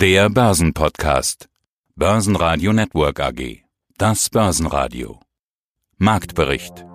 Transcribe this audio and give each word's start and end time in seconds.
Der 0.00 0.30
Börsenpodcast. 0.30 1.50
Börsenradio 1.94 2.72
Network 2.72 3.20
AG. 3.20 3.64
Das 3.98 4.30
Börsenradio. 4.30 5.20
Marktbericht. 5.98 6.86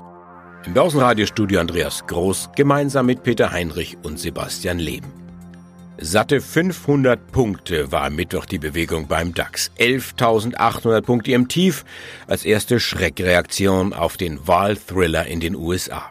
Im 0.66 0.74
Börsenradiostudio 0.74 1.60
Andreas 1.60 2.08
Groß 2.08 2.50
gemeinsam 2.56 3.06
mit 3.06 3.22
Peter 3.22 3.52
Heinrich 3.52 3.96
und 4.02 4.20
Sebastian 4.20 4.80
Leben. 4.80 5.14
Satte 6.00 6.42
500 6.42 7.32
Punkte 7.32 7.92
war 7.92 8.06
am 8.06 8.16
Mittwoch 8.16 8.48
die 8.48 8.58
Bewegung 8.58 9.08
beim 9.08 9.36
DAX. 9.36 9.70
11.800 9.78 11.02
Punkte 11.02 11.34
im 11.34 11.48
Tief 11.48 11.86
als 12.26 12.44
erste 12.44 12.80
Schreckreaktion 12.80 13.94
auf 13.94 14.18
den 14.18 14.48
Wahlthriller 14.48 15.28
in 15.28 15.42
den 15.42 15.56
USA. 15.56 16.10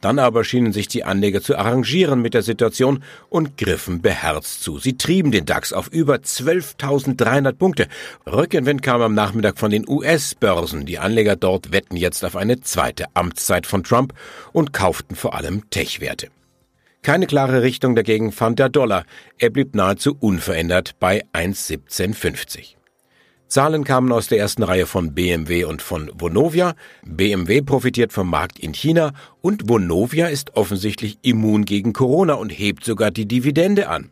Dann 0.00 0.18
aber 0.18 0.44
schienen 0.44 0.72
sich 0.72 0.86
die 0.86 1.04
Anleger 1.04 1.42
zu 1.42 1.56
arrangieren 1.56 2.22
mit 2.22 2.34
der 2.34 2.42
Situation 2.42 3.02
und 3.28 3.58
griffen 3.58 4.00
beherzt 4.00 4.62
zu. 4.62 4.78
Sie 4.78 4.96
trieben 4.96 5.32
den 5.32 5.44
DAX 5.44 5.72
auf 5.72 5.88
über 5.88 6.16
12.300 6.16 7.52
Punkte. 7.52 7.88
Rückenwind 8.26 8.82
kam 8.82 9.02
am 9.02 9.14
Nachmittag 9.14 9.58
von 9.58 9.70
den 9.70 9.88
US-Börsen. 9.88 10.86
Die 10.86 10.98
Anleger 10.98 11.36
dort 11.36 11.72
wetten 11.72 11.96
jetzt 11.96 12.24
auf 12.24 12.36
eine 12.36 12.60
zweite 12.60 13.06
Amtszeit 13.14 13.66
von 13.66 13.82
Trump 13.82 14.14
und 14.52 14.72
kauften 14.72 15.16
vor 15.16 15.34
allem 15.34 15.68
Tech-Werte. 15.70 16.28
Keine 17.02 17.26
klare 17.26 17.62
Richtung 17.62 17.96
dagegen 17.96 18.32
fand 18.32 18.58
der 18.58 18.68
Dollar. 18.68 19.04
Er 19.38 19.50
blieb 19.50 19.74
nahezu 19.74 20.16
unverändert 20.18 20.94
bei 21.00 21.24
1,1750. 21.32 22.77
Zahlen 23.48 23.84
kamen 23.84 24.12
aus 24.12 24.26
der 24.26 24.38
ersten 24.38 24.62
Reihe 24.62 24.84
von 24.84 25.14
BMW 25.14 25.64
und 25.64 25.80
von 25.80 26.10
Vonovia. 26.14 26.74
BMW 27.04 27.62
profitiert 27.62 28.12
vom 28.12 28.28
Markt 28.28 28.58
in 28.58 28.74
China 28.74 29.12
und 29.40 29.70
Vonovia 29.70 30.26
ist 30.26 30.54
offensichtlich 30.54 31.18
immun 31.22 31.64
gegen 31.64 31.94
Corona 31.94 32.34
und 32.34 32.50
hebt 32.50 32.84
sogar 32.84 33.10
die 33.10 33.26
Dividende 33.26 33.88
an. 33.88 34.10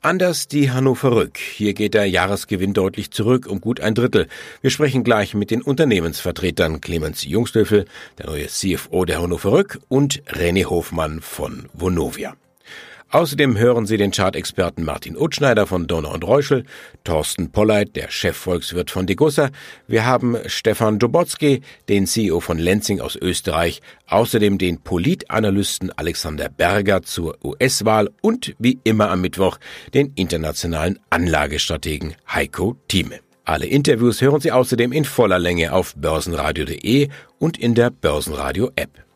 Anders 0.00 0.48
die 0.48 0.70
Hannover 0.70 1.12
Rück. 1.12 1.36
Hier 1.36 1.74
geht 1.74 1.92
der 1.92 2.06
Jahresgewinn 2.06 2.72
deutlich 2.72 3.10
zurück 3.10 3.46
um 3.46 3.60
gut 3.60 3.80
ein 3.80 3.94
Drittel. 3.94 4.28
Wir 4.62 4.70
sprechen 4.70 5.04
gleich 5.04 5.34
mit 5.34 5.50
den 5.50 5.60
Unternehmensvertretern 5.60 6.80
Clemens 6.80 7.24
Jungstöffel, 7.24 7.84
der 8.16 8.26
neue 8.26 8.46
CFO 8.46 9.04
der 9.04 9.20
Hannover 9.20 9.52
Rück 9.52 9.78
und 9.88 10.22
René 10.24 10.64
Hofmann 10.64 11.20
von 11.20 11.68
Vonovia. 11.74 12.34
Außerdem 13.12 13.58
hören 13.58 13.86
Sie 13.86 13.96
den 13.96 14.12
Chartexperten 14.12 14.84
Martin 14.84 15.16
Utschneider 15.16 15.66
von 15.66 15.88
Donau 15.88 16.14
und 16.14 16.24
Reuschel, 16.24 16.64
Thorsten 17.02 17.50
Polleit, 17.50 17.96
der 17.96 18.08
Chefvolkswirt 18.08 18.88
von 18.88 19.08
Degussa. 19.08 19.50
Wir 19.88 20.06
haben 20.06 20.36
Stefan 20.46 21.00
Dobotzky, 21.00 21.62
den 21.88 22.06
CEO 22.06 22.38
von 22.38 22.58
Lenzing 22.58 23.00
aus 23.00 23.16
Österreich, 23.16 23.82
außerdem 24.06 24.58
den 24.58 24.80
Politanalysten 24.80 25.90
Alexander 25.90 26.48
Berger 26.48 27.02
zur 27.02 27.36
US-Wahl 27.42 28.10
und 28.22 28.54
wie 28.60 28.78
immer 28.84 29.10
am 29.10 29.22
Mittwoch 29.22 29.58
den 29.92 30.12
internationalen 30.14 31.00
Anlagestrategen 31.10 32.14
Heiko 32.32 32.76
Thieme. 32.86 33.18
Alle 33.44 33.66
Interviews 33.66 34.20
hören 34.20 34.40
Sie 34.40 34.52
außerdem 34.52 34.92
in 34.92 35.04
voller 35.04 35.40
Länge 35.40 35.72
auf 35.72 35.96
börsenradio.de 35.96 37.08
und 37.40 37.58
in 37.58 37.74
der 37.74 37.90
Börsenradio-App. 37.90 39.09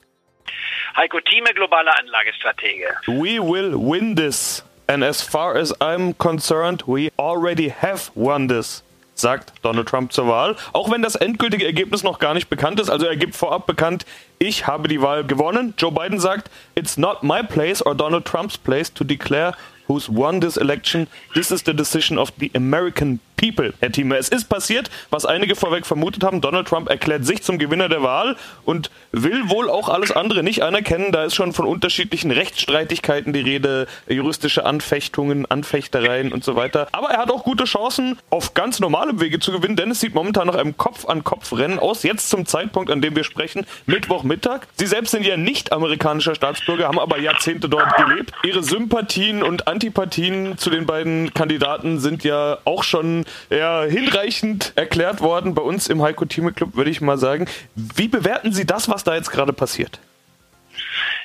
Heiko 0.96 1.20
Thieme, 1.20 1.52
globaler 1.54 1.92
Anlagestratege. 1.98 2.86
We 3.06 3.38
will 3.38 3.76
win 3.76 4.14
this. 4.16 4.62
And 4.86 5.02
as 5.02 5.22
far 5.22 5.56
as 5.56 5.72
I'm 5.80 6.14
concerned, 6.18 6.82
we 6.86 7.10
already 7.18 7.70
have 7.70 8.10
won 8.14 8.48
this 8.48 8.82
sagt 9.14 9.52
Donald 9.62 9.88
Trump 9.88 10.12
zur 10.12 10.28
Wahl. 10.28 10.56
Auch 10.72 10.90
wenn 10.90 11.02
das 11.02 11.14
endgültige 11.14 11.64
Ergebnis 11.64 12.02
noch 12.02 12.18
gar 12.18 12.34
nicht 12.34 12.48
bekannt 12.48 12.80
ist. 12.80 12.90
Also 12.90 13.06
er 13.06 13.16
gibt 13.16 13.34
vorab 13.34 13.66
bekannt, 13.66 14.04
ich 14.38 14.66
habe 14.66 14.88
die 14.88 15.00
Wahl 15.00 15.24
gewonnen. 15.24 15.74
Joe 15.78 15.92
Biden 15.92 16.18
sagt, 16.18 16.50
it's 16.74 16.96
not 16.96 17.22
my 17.22 17.42
place 17.42 17.84
or 17.84 17.94
Donald 17.94 18.24
Trump's 18.24 18.58
place 18.58 18.92
to 18.92 19.04
declare 19.04 19.54
who's 19.86 20.08
won 20.08 20.40
this 20.40 20.56
election. 20.56 21.06
This 21.34 21.50
is 21.50 21.62
the 21.64 21.74
decision 21.74 22.18
of 22.18 22.32
the 22.38 22.50
American 22.54 23.20
people, 23.44 23.74
Herr 23.80 23.92
Thieme. 23.92 24.16
Es 24.16 24.28
ist 24.28 24.48
passiert, 24.48 24.90
was 25.10 25.26
einige 25.26 25.54
vorweg 25.54 25.84
vermutet 25.84 26.24
haben. 26.24 26.40
Donald 26.40 26.66
Trump 26.66 26.88
erklärt 26.88 27.26
sich 27.26 27.42
zum 27.42 27.58
Gewinner 27.58 27.90
der 27.90 28.02
Wahl 28.02 28.36
und 28.64 28.90
will 29.12 29.50
wohl 29.50 29.68
auch 29.68 29.90
alles 29.90 30.12
andere 30.12 30.42
nicht 30.42 30.62
anerkennen. 30.62 31.12
Da 31.12 31.24
ist 31.24 31.34
schon 31.34 31.52
von 31.52 31.66
unterschiedlichen 31.66 32.30
Rechtsstreitigkeiten 32.30 33.34
die 33.34 33.40
Rede, 33.40 33.86
juristische 34.08 34.64
Anfechtungen, 34.64 35.44
Anfechtereien 35.44 36.32
und 36.32 36.42
so 36.42 36.56
weiter. 36.56 36.88
Aber 36.92 37.10
er 37.10 37.18
hat 37.18 37.30
auch 37.30 37.44
gute 37.44 37.64
Chancen, 37.64 38.18
auf 38.30 38.54
ganz 38.54 38.80
normalem 38.80 39.20
Wege 39.20 39.38
zu 39.40 39.52
gewinnen, 39.52 39.76
denn 39.76 39.90
es 39.90 40.00
sieht 40.00 40.14
momentan 40.14 40.46
nach 40.46 40.54
einem 40.54 40.76
Kopf-an-Kopf-Rennen 40.76 41.78
aus. 41.78 42.02
Jetzt 42.02 42.30
zum 42.30 42.46
Zeitpunkt, 42.46 42.90
an 42.90 43.02
dem 43.02 43.14
wir 43.14 43.24
sprechen, 43.24 43.66
Mittwochmittag. 43.84 44.60
Sie 44.76 44.86
selbst 44.86 45.10
sind 45.10 45.26
ja 45.26 45.36
nicht 45.36 45.72
amerikanischer 45.72 46.34
Staatsbürger, 46.34 46.88
haben 46.88 46.98
aber 46.98 47.18
Jahrzehnte 47.18 47.68
dort 47.68 47.94
gelebt. 47.96 48.32
Ihre 48.42 48.62
Sympathien 48.62 49.42
und 49.42 49.68
Antipathien 49.68 50.56
zu 50.56 50.70
den 50.70 50.86
beiden 50.86 51.34
Kandidaten 51.34 51.98
sind 51.98 52.24
ja 52.24 52.58
auch 52.64 52.84
schon 52.84 53.26
ja, 53.50 53.82
hinreichend 53.82 54.72
erklärt 54.74 55.20
worden 55.20 55.54
bei 55.54 55.62
uns 55.62 55.88
im 55.88 56.02
Heiko 56.02 56.24
Thieme 56.24 56.52
Club, 56.52 56.76
würde 56.76 56.90
ich 56.90 57.00
mal 57.00 57.18
sagen. 57.18 57.46
Wie 57.74 58.08
bewerten 58.08 58.52
Sie 58.52 58.64
das, 58.66 58.88
was 58.88 59.04
da 59.04 59.14
jetzt 59.14 59.30
gerade 59.30 59.52
passiert? 59.52 60.00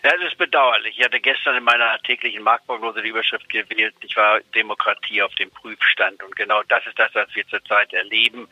Ja, 0.02 0.12
es 0.16 0.32
ist 0.32 0.38
bedauerlich. 0.38 0.98
Ich 0.98 1.04
hatte 1.04 1.20
gestern 1.20 1.58
in 1.58 1.64
meiner 1.66 2.00
täglichen 2.04 2.42
Marktprognose 2.42 3.02
die 3.02 3.10
Überschrift 3.10 3.50
gewählt, 3.50 3.94
ich 4.00 4.16
war 4.16 4.40
Demokratie 4.56 5.22
auf 5.22 5.36
dem 5.36 5.52
Prüfstand. 5.52 6.24
Und 6.24 6.38
genau 6.38 6.64
das 6.70 6.88
ist 6.88 6.98
das, 6.98 7.14
was 7.14 7.28
wir 7.36 7.46
zurzeit 7.48 7.92
erleben. 7.92 8.48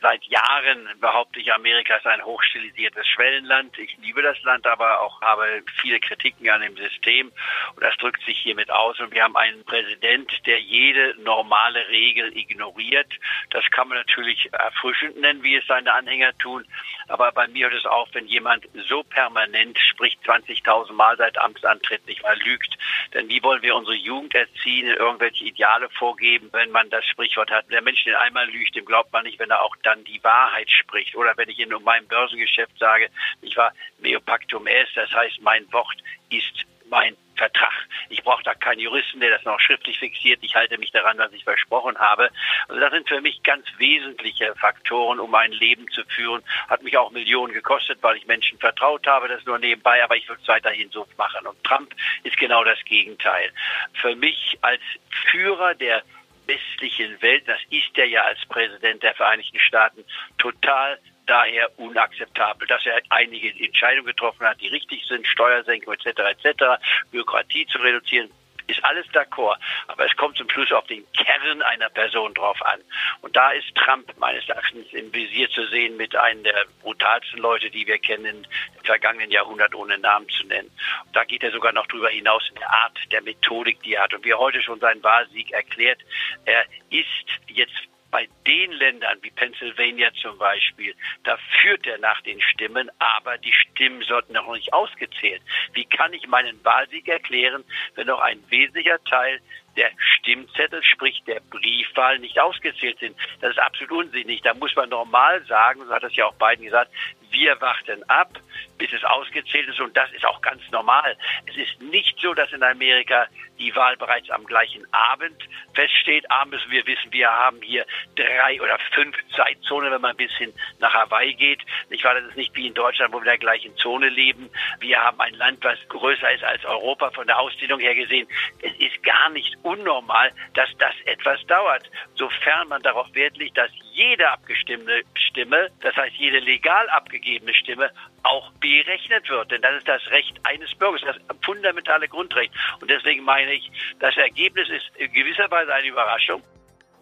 Seit 0.00 0.22
Jahren 0.24 0.88
behaupte 1.00 1.40
ich, 1.40 1.52
Amerika 1.52 1.96
ist 1.96 2.06
ein 2.06 2.24
hochstilisiertes 2.24 3.04
Schwellenland. 3.08 3.76
Ich 3.80 3.96
liebe 3.98 4.22
das 4.22 4.40
Land, 4.42 4.64
aber 4.64 5.00
auch 5.00 5.20
habe 5.22 5.64
viele 5.80 5.98
Kritiken 5.98 6.48
an 6.50 6.60
dem 6.60 6.76
System. 6.76 7.32
Und 7.74 7.82
das 7.82 7.96
drückt 7.96 8.24
sich 8.24 8.38
hiermit 8.38 8.70
aus. 8.70 9.00
Und 9.00 9.12
wir 9.12 9.24
haben 9.24 9.36
einen 9.36 9.64
Präsident, 9.64 10.30
der 10.46 10.60
jede 10.60 11.16
normale 11.20 11.88
Regel 11.88 12.36
ignoriert. 12.36 13.12
Das 13.50 13.64
kann 13.72 13.88
man 13.88 13.98
natürlich 13.98 14.52
erfrischend 14.52 15.16
nennen, 15.16 15.42
wie 15.42 15.56
es 15.56 15.66
seine 15.66 15.92
Anhänger 15.94 16.36
tun. 16.38 16.64
Aber 17.08 17.32
bei 17.32 17.48
mir 17.48 17.68
hört 17.70 17.80
es 17.80 17.86
auf, 17.86 18.08
wenn 18.12 18.26
jemand 18.26 18.68
so 18.88 19.02
permanent 19.02 19.76
spricht, 19.80 20.22
20.000 20.24 20.91
Mal 20.92 21.16
seit 21.16 21.38
Amtsantritt 21.38 22.06
nicht 22.06 22.22
mal 22.22 22.38
lügt. 22.44 22.76
Denn 23.14 23.28
wie 23.28 23.42
wollen 23.42 23.62
wir 23.62 23.74
unsere 23.74 23.96
Jugend 23.96 24.34
erziehen, 24.34 24.86
irgendwelche 24.88 25.44
Ideale 25.44 25.88
vorgeben, 25.90 26.48
wenn 26.52 26.70
man 26.70 26.88
das 26.90 27.04
Sprichwort 27.06 27.50
hat, 27.50 27.70
der 27.70 27.82
Mensch, 27.82 28.04
der 28.04 28.20
einmal 28.20 28.48
lügt, 28.48 28.74
dem 28.74 28.84
glaubt 28.84 29.12
man 29.12 29.24
nicht, 29.24 29.38
wenn 29.38 29.50
er 29.50 29.62
auch 29.62 29.76
dann 29.82 30.04
die 30.04 30.22
Wahrheit 30.24 30.70
spricht. 30.70 31.14
Oder 31.16 31.36
wenn 31.36 31.48
ich 31.48 31.58
in 31.58 31.70
meinem 31.82 32.06
Börsengeschäft 32.06 32.78
sage, 32.78 33.08
ich 33.40 33.56
war 33.56 33.72
meo 33.98 34.20
pactum 34.20 34.66
est, 34.66 34.96
das 34.96 35.12
heißt, 35.12 35.40
mein 35.42 35.70
Wort 35.72 35.98
ist 36.30 36.64
mein 36.88 37.16
Vertrag. 37.36 37.72
Ich 38.08 38.22
brauche 38.22 38.42
da 38.42 38.54
keinen 38.54 38.80
Juristen, 38.80 39.20
der 39.20 39.30
das 39.30 39.44
noch 39.44 39.58
schriftlich 39.60 39.98
fixiert. 39.98 40.40
Ich 40.42 40.54
halte 40.54 40.78
mich 40.78 40.90
daran, 40.90 41.18
was 41.18 41.32
ich 41.32 41.44
versprochen 41.44 41.98
habe. 41.98 42.30
Also 42.68 42.80
das 42.80 42.92
sind 42.92 43.08
für 43.08 43.20
mich 43.20 43.42
ganz 43.42 43.66
wesentliche 43.78 44.54
Faktoren, 44.56 45.20
um 45.20 45.34
ein 45.34 45.52
Leben 45.52 45.88
zu 45.90 46.04
führen. 46.04 46.42
Hat 46.68 46.82
mich 46.82 46.96
auch 46.96 47.10
Millionen 47.10 47.52
gekostet, 47.52 47.98
weil 48.02 48.16
ich 48.16 48.26
Menschen 48.26 48.58
vertraut 48.58 49.06
habe. 49.06 49.28
Das 49.28 49.44
nur 49.46 49.58
nebenbei, 49.58 50.02
aber 50.04 50.16
ich 50.16 50.28
würde 50.28 50.42
es 50.42 50.48
weiterhin 50.48 50.90
so 50.90 51.06
machen. 51.16 51.46
Und 51.46 51.62
Trump 51.64 51.94
ist 52.22 52.36
genau 52.36 52.64
das 52.64 52.82
Gegenteil. 52.84 53.50
Für 53.94 54.14
mich 54.14 54.58
als 54.62 54.82
Führer 55.30 55.74
der 55.74 56.02
westlichen 56.46 57.20
Welt, 57.22 57.44
das 57.46 57.60
ist 57.70 57.96
er 57.96 58.06
ja 58.06 58.22
als 58.22 58.44
Präsident 58.46 59.02
der 59.02 59.14
Vereinigten 59.14 59.58
Staaten, 59.58 60.04
total 60.38 60.98
daher 61.32 61.70
unakzeptabel, 61.78 62.66
dass 62.68 62.84
er 62.84 63.00
einige 63.08 63.48
Entscheidungen 63.64 64.06
getroffen 64.06 64.46
hat, 64.46 64.60
die 64.60 64.68
richtig 64.68 65.06
sind, 65.06 65.26
Steuersenkung 65.26 65.94
etc. 65.94 66.06
etc., 66.18 66.64
Bürokratie 67.10 67.66
zu 67.66 67.78
reduzieren, 67.78 68.28
ist 68.66 68.84
alles 68.84 69.06
d'accord. 69.12 69.56
Aber 69.88 70.04
es 70.04 70.14
kommt 70.16 70.36
zum 70.36 70.48
Schluss 70.50 70.70
auf 70.72 70.86
den 70.86 71.04
Kern 71.12 71.62
einer 71.62 71.88
Person 71.88 72.34
drauf 72.34 72.60
an. 72.62 72.80
Und 73.22 73.34
da 73.34 73.50
ist 73.52 73.74
Trump 73.74 74.12
meines 74.18 74.46
Erachtens 74.48 74.92
im 74.92 75.12
Visier 75.12 75.48
zu 75.50 75.66
sehen 75.68 75.96
mit 75.96 76.14
einem 76.14 76.44
der 76.44 76.66
brutalsten 76.82 77.40
Leute, 77.40 77.70
die 77.70 77.86
wir 77.86 77.98
kennen 77.98 78.46
im 78.76 78.84
vergangenen 78.84 79.30
Jahrhundert, 79.30 79.74
ohne 79.74 79.98
Namen 79.98 80.28
zu 80.28 80.46
nennen. 80.46 80.70
Und 81.06 81.16
da 81.16 81.24
geht 81.24 81.42
er 81.42 81.50
sogar 81.50 81.72
noch 81.72 81.86
darüber 81.86 82.10
hinaus 82.10 82.46
in 82.50 82.56
der 82.56 82.70
Art 82.70 82.98
der 83.10 83.22
Methodik, 83.22 83.82
die 83.82 83.94
er 83.94 84.04
hat. 84.04 84.14
Und 84.14 84.24
wie 84.24 84.30
er 84.30 84.38
heute 84.38 84.60
schon 84.60 84.80
seinen 84.80 85.02
Wahlsieg 85.02 85.50
erklärt, 85.52 86.00
er 86.44 86.64
ist 86.90 87.06
jetzt 87.48 87.91
bei 88.12 88.28
den 88.46 88.70
Ländern 88.72 89.18
wie 89.22 89.30
Pennsylvania 89.30 90.12
zum 90.20 90.38
Beispiel, 90.38 90.94
da 91.24 91.36
führt 91.60 91.86
er 91.86 91.98
nach 91.98 92.20
den 92.20 92.40
Stimmen, 92.40 92.90
aber 92.98 93.38
die 93.38 93.52
Stimmen 93.52 94.02
sollten 94.02 94.34
noch 94.34 94.52
nicht 94.52 94.72
ausgezählt. 94.72 95.42
Wie 95.72 95.86
kann 95.86 96.12
ich 96.12 96.28
meinen 96.28 96.62
Wahlsieg 96.62 97.08
erklären, 97.08 97.64
wenn 97.94 98.06
noch 98.06 98.20
ein 98.20 98.44
wesentlicher 98.50 99.02
Teil 99.04 99.40
der 99.76 99.90
Stimmzettel, 99.96 100.82
sprich 100.82 101.22
der 101.26 101.40
Briefwahl, 101.40 102.18
nicht 102.18 102.38
ausgezählt 102.38 102.98
sind. 102.98 103.16
Das 103.40 103.52
ist 103.52 103.58
absolut 103.58 104.06
unsinnig. 104.06 104.42
Da 104.42 104.52
muss 104.52 104.76
man 104.76 104.90
normal 104.90 105.42
sagen, 105.46 105.80
so 105.86 105.90
hat 105.90 106.04
es 106.04 106.14
ja 106.14 106.26
auch 106.26 106.34
Biden 106.34 106.66
gesagt, 106.66 106.92
Wir 107.32 107.60
warten 107.60 108.02
ab, 108.08 108.38
bis 108.78 108.92
es 108.92 109.04
ausgezählt 109.04 109.68
ist 109.68 109.80
und 109.80 109.96
das 109.96 110.12
ist 110.12 110.24
auch 110.24 110.40
ganz 110.42 110.62
normal. 110.70 111.16
Es 111.46 111.56
ist 111.56 111.80
nicht 111.80 112.18
so, 112.20 112.34
dass 112.34 112.52
in 112.52 112.62
Amerika 112.62 113.26
die 113.58 113.74
Wahl 113.76 113.96
bereits 113.96 114.30
am 114.30 114.44
gleichen 114.44 114.84
Abend 114.92 115.36
feststeht. 115.74 116.30
A 116.30 116.44
müssen 116.44 116.70
wir 116.70 116.86
wissen, 116.86 117.12
wir 117.12 117.30
haben 117.30 117.60
hier 117.62 117.86
drei 118.16 118.60
oder 118.60 118.78
fünf 118.92 119.16
Zeitzonen, 119.34 119.92
wenn 119.92 120.00
man 120.00 120.10
ein 120.12 120.16
bisschen 120.16 120.52
nach 120.80 120.92
Hawaii 120.92 121.34
geht. 121.34 121.60
Ich 121.90 122.04
war 122.04 122.14
das 122.14 122.24
ist 122.24 122.36
nicht 122.36 122.54
wie 122.56 122.66
in 122.66 122.74
Deutschland, 122.74 123.12
wo 123.12 123.18
wir 123.18 123.22
in 123.22 123.26
der 123.26 123.38
gleichen 123.38 123.76
Zone 123.76 124.08
leben. 124.08 124.50
Wir 124.80 125.00
haben 125.00 125.20
ein 125.20 125.34
Land, 125.34 125.62
was 125.64 125.78
größer 125.88 126.32
ist 126.32 126.44
als 126.44 126.64
Europa 126.64 127.10
von 127.12 127.26
der 127.26 127.38
Ausdehnung 127.38 127.80
her 127.80 127.94
gesehen. 127.94 128.26
Es 128.60 128.72
ist 128.78 129.02
gar 129.02 129.30
nicht 129.30 129.56
unnormal, 129.62 130.32
dass 130.54 130.68
das 130.78 130.94
etwas 131.04 131.44
dauert, 131.46 131.88
sofern 132.14 132.68
man 132.68 132.82
darauf 132.82 133.14
Wert 133.14 133.36
legt, 133.36 133.56
dass 133.56 133.70
jede 133.92 134.28
abgestimmte 134.30 135.02
Stimme, 135.14 135.68
das 135.80 135.94
heißt 135.96 136.16
jede 136.16 136.38
legal 136.40 136.88
abgegebene 136.90 137.54
Stimme, 137.54 137.90
auch 138.22 138.50
berechnet 138.60 139.28
wird. 139.28 139.50
Denn 139.50 139.62
das 139.62 139.78
ist 139.78 139.88
das 139.88 140.02
Recht 140.10 140.38
eines 140.44 140.74
Bürgers, 140.74 141.02
das 141.04 141.16
fundamentale 141.44 142.08
Grundrecht. 142.08 142.52
Und 142.80 142.90
deswegen 142.90 143.24
meine 143.24 143.52
ich, 143.52 143.70
das 144.00 144.16
Ergebnis 144.16 144.68
ist 144.70 144.90
in 144.96 145.12
gewisser 145.12 145.50
Weise 145.50 145.74
eine 145.74 145.88
Überraschung. 145.88 146.42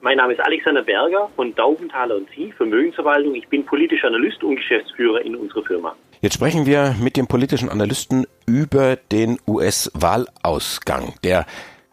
Mein 0.02 0.16
Name 0.16 0.32
ist 0.32 0.40
Alexander 0.40 0.82
Berger 0.82 1.28
von 1.36 1.54
Daubenthaler 1.54 2.16
und 2.16 2.28
Sie, 2.30 2.52
Vermögensverwaltung. 2.52 3.34
Ich 3.34 3.46
bin 3.48 3.66
politischer 3.66 4.06
Analyst 4.06 4.42
und 4.42 4.56
Geschäftsführer 4.56 5.20
in 5.20 5.36
unserer 5.36 5.62
Firma. 5.62 5.94
Jetzt 6.22 6.34
sprechen 6.34 6.64
wir 6.64 6.94
mit 6.98 7.16
dem 7.16 7.26
politischen 7.26 7.68
Analysten 7.68 8.26
über 8.46 8.96
den 8.96 9.38
US-Wahlausgang, 9.46 11.14
der 11.22 11.44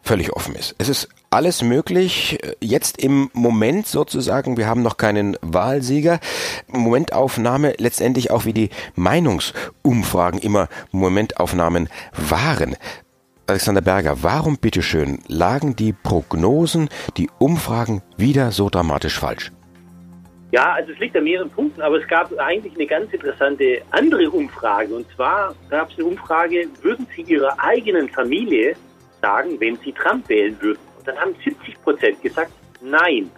völlig 0.02 0.32
offen 0.32 0.54
ist. 0.54 0.74
Es 0.78 0.88
ist 0.88 1.08
alles 1.30 1.62
möglich. 1.62 2.38
Jetzt 2.60 3.02
im 3.02 3.30
Moment 3.32 3.86
sozusagen, 3.86 4.56
wir 4.56 4.66
haben 4.66 4.82
noch 4.82 4.96
keinen 4.96 5.36
Wahlsieger. 5.40 6.20
Momentaufnahme 6.68 7.74
letztendlich 7.78 8.30
auch 8.30 8.44
wie 8.44 8.52
die 8.52 8.70
Meinungsumfragen 8.94 10.40
immer 10.40 10.68
Momentaufnahmen 10.90 11.88
waren. 12.12 12.76
Alexander 13.46 13.80
Berger, 13.80 14.22
warum 14.22 14.58
bitteschön 14.58 15.20
lagen 15.26 15.74
die 15.74 15.94
Prognosen, 15.94 16.90
die 17.16 17.30
Umfragen 17.38 18.02
wieder 18.18 18.52
so 18.52 18.68
dramatisch 18.68 19.18
falsch? 19.18 19.52
Ja, 20.50 20.72
also 20.72 20.92
es 20.92 20.98
liegt 20.98 21.14
an 21.16 21.24
mehreren 21.24 21.50
Punkten, 21.50 21.82
aber 21.82 22.00
es 22.00 22.08
gab 22.08 22.32
eigentlich 22.38 22.74
eine 22.74 22.86
ganz 22.86 23.12
interessante 23.12 23.82
andere 23.90 24.30
Umfrage. 24.30 24.94
Und 24.94 25.06
zwar 25.14 25.54
gab 25.68 25.90
es 25.90 25.98
eine 25.98 26.06
Umfrage, 26.06 26.66
würden 26.80 27.06
Sie 27.14 27.22
Ihrer 27.22 27.54
eigenen 27.58 28.08
Familie 28.08 28.74
sagen, 29.20 29.60
wenn 29.60 29.76
Sie 29.84 29.92
Trump 29.92 30.26
wählen 30.28 30.56
würden? 30.60 30.87
Dann 31.08 31.18
haben 31.18 31.34
70 31.42 31.82
Prozent 31.82 32.22
gesagt, 32.22 32.52
nein. 32.82 33.30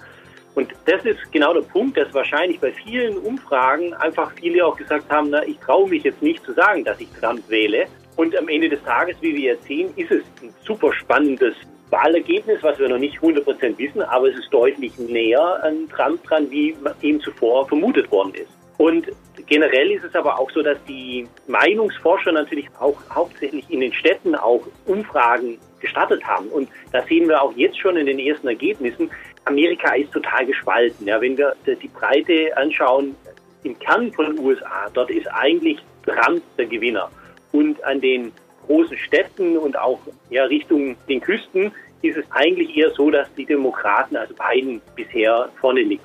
Und 0.56 0.72
das 0.86 1.04
ist 1.04 1.30
genau 1.30 1.54
der 1.54 1.62
Punkt, 1.62 1.96
dass 1.96 2.12
wahrscheinlich 2.12 2.58
bei 2.58 2.72
vielen 2.72 3.16
Umfragen 3.18 3.94
einfach 3.94 4.32
viele 4.32 4.66
auch 4.66 4.76
gesagt 4.76 5.08
haben, 5.08 5.30
na, 5.30 5.46
ich 5.46 5.56
traue 5.60 5.88
mich 5.88 6.02
jetzt 6.02 6.20
nicht 6.20 6.44
zu 6.44 6.52
sagen, 6.52 6.84
dass 6.84 7.00
ich 7.00 7.08
Trump 7.20 7.48
wähle. 7.48 7.86
Und 8.16 8.36
am 8.36 8.48
Ende 8.48 8.68
des 8.68 8.82
Tages, 8.82 9.16
wie 9.20 9.34
wir 9.36 9.52
jetzt 9.52 9.64
sehen, 9.64 9.92
ist 9.94 10.10
es 10.10 10.24
ein 10.42 10.52
super 10.64 10.92
spannendes 10.92 11.54
Wahlergebnis, 11.90 12.60
was 12.62 12.78
wir 12.80 12.88
noch 12.88 12.98
nicht 12.98 13.18
100% 13.18 13.78
wissen, 13.78 14.02
aber 14.02 14.28
es 14.28 14.38
ist 14.38 14.52
deutlich 14.52 14.98
näher 14.98 15.62
an 15.62 15.88
Trump 15.88 16.22
dran, 16.24 16.50
wie 16.50 16.76
ihm 17.02 17.20
zuvor 17.20 17.68
vermutet 17.68 18.10
worden 18.10 18.34
ist. 18.34 18.50
Und 18.78 19.06
generell 19.46 19.92
ist 19.92 20.04
es 20.04 20.14
aber 20.14 20.38
auch 20.38 20.50
so, 20.50 20.62
dass 20.62 20.78
die 20.88 21.28
Meinungsforscher 21.46 22.32
natürlich 22.32 22.68
auch 22.80 22.96
hauptsächlich 23.14 23.68
in 23.70 23.80
den 23.80 23.92
Städten 23.92 24.34
auch 24.34 24.62
Umfragen 24.86 25.58
gestartet 25.80 26.24
haben. 26.24 26.48
Und 26.48 26.68
da 26.92 27.02
sehen 27.02 27.28
wir 27.28 27.40
auch 27.42 27.54
jetzt 27.56 27.78
schon 27.78 27.96
in 27.96 28.06
den 28.06 28.18
ersten 28.18 28.48
Ergebnissen, 28.48 29.10
Amerika 29.44 29.94
ist 29.94 30.12
total 30.12 30.46
gespalten. 30.46 31.06
Ja, 31.06 31.20
wenn 31.20 31.36
wir 31.36 31.54
die 31.66 31.88
Breite 31.88 32.56
anschauen, 32.56 33.16
im 33.62 33.78
Kern 33.78 34.12
von 34.12 34.26
den 34.26 34.38
USA, 34.44 34.88
dort 34.92 35.10
ist 35.10 35.26
eigentlich 35.28 35.78
Trump 36.04 36.42
der 36.56 36.66
Gewinner. 36.66 37.10
Und 37.52 37.82
an 37.84 38.00
den 38.00 38.32
großen 38.66 38.96
Städten 38.96 39.56
und 39.56 39.78
auch 39.78 39.98
ja, 40.30 40.44
Richtung 40.44 40.96
den 41.08 41.20
Küsten 41.20 41.72
ist 42.02 42.16
es 42.16 42.24
eigentlich 42.30 42.76
eher 42.76 42.90
so, 42.92 43.10
dass 43.10 43.28
die 43.34 43.44
Demokraten, 43.44 44.16
also 44.16 44.34
Biden, 44.34 44.80
bisher 44.94 45.48
vorne 45.60 45.82
liegt. 45.82 46.04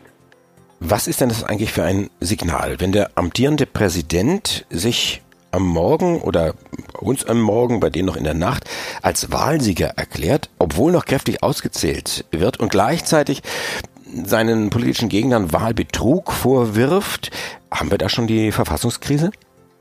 Was 0.80 1.08
ist 1.08 1.22
denn 1.22 1.30
das 1.30 1.44
eigentlich 1.44 1.72
für 1.72 1.84
ein 1.84 2.10
Signal, 2.20 2.80
wenn 2.80 2.92
der 2.92 3.12
amtierende 3.16 3.66
Präsident 3.66 4.66
sich 4.70 5.22
am 5.52 5.66
Morgen 5.66 6.22
oder 6.22 6.54
uns 7.02 7.26
am 7.26 7.42
Morgen, 7.42 7.80
bei 7.80 7.90
denen 7.90 8.08
noch 8.08 8.18
in 8.18 8.24
der 8.24 8.34
Nacht, 8.34 8.70
als 9.02 9.32
Wahlsieger 9.32 9.94
erklärt, 9.96 10.50
obwohl 10.60 10.92
noch 10.92 11.06
kräftig 11.06 11.44
ausgezählt 11.44 12.26
wird 12.32 12.60
und 12.60 12.70
gleichzeitig 12.70 13.42
seinen 14.24 14.70
politischen 14.70 15.10
Gegnern 15.10 15.52
Wahlbetrug 15.52 16.32
vorwirft? 16.32 17.32
Haben 17.72 17.92
wir 17.92 17.98
da 17.98 18.10
schon 18.10 18.28
die 18.28 18.52
Verfassungskrise? 18.52 19.32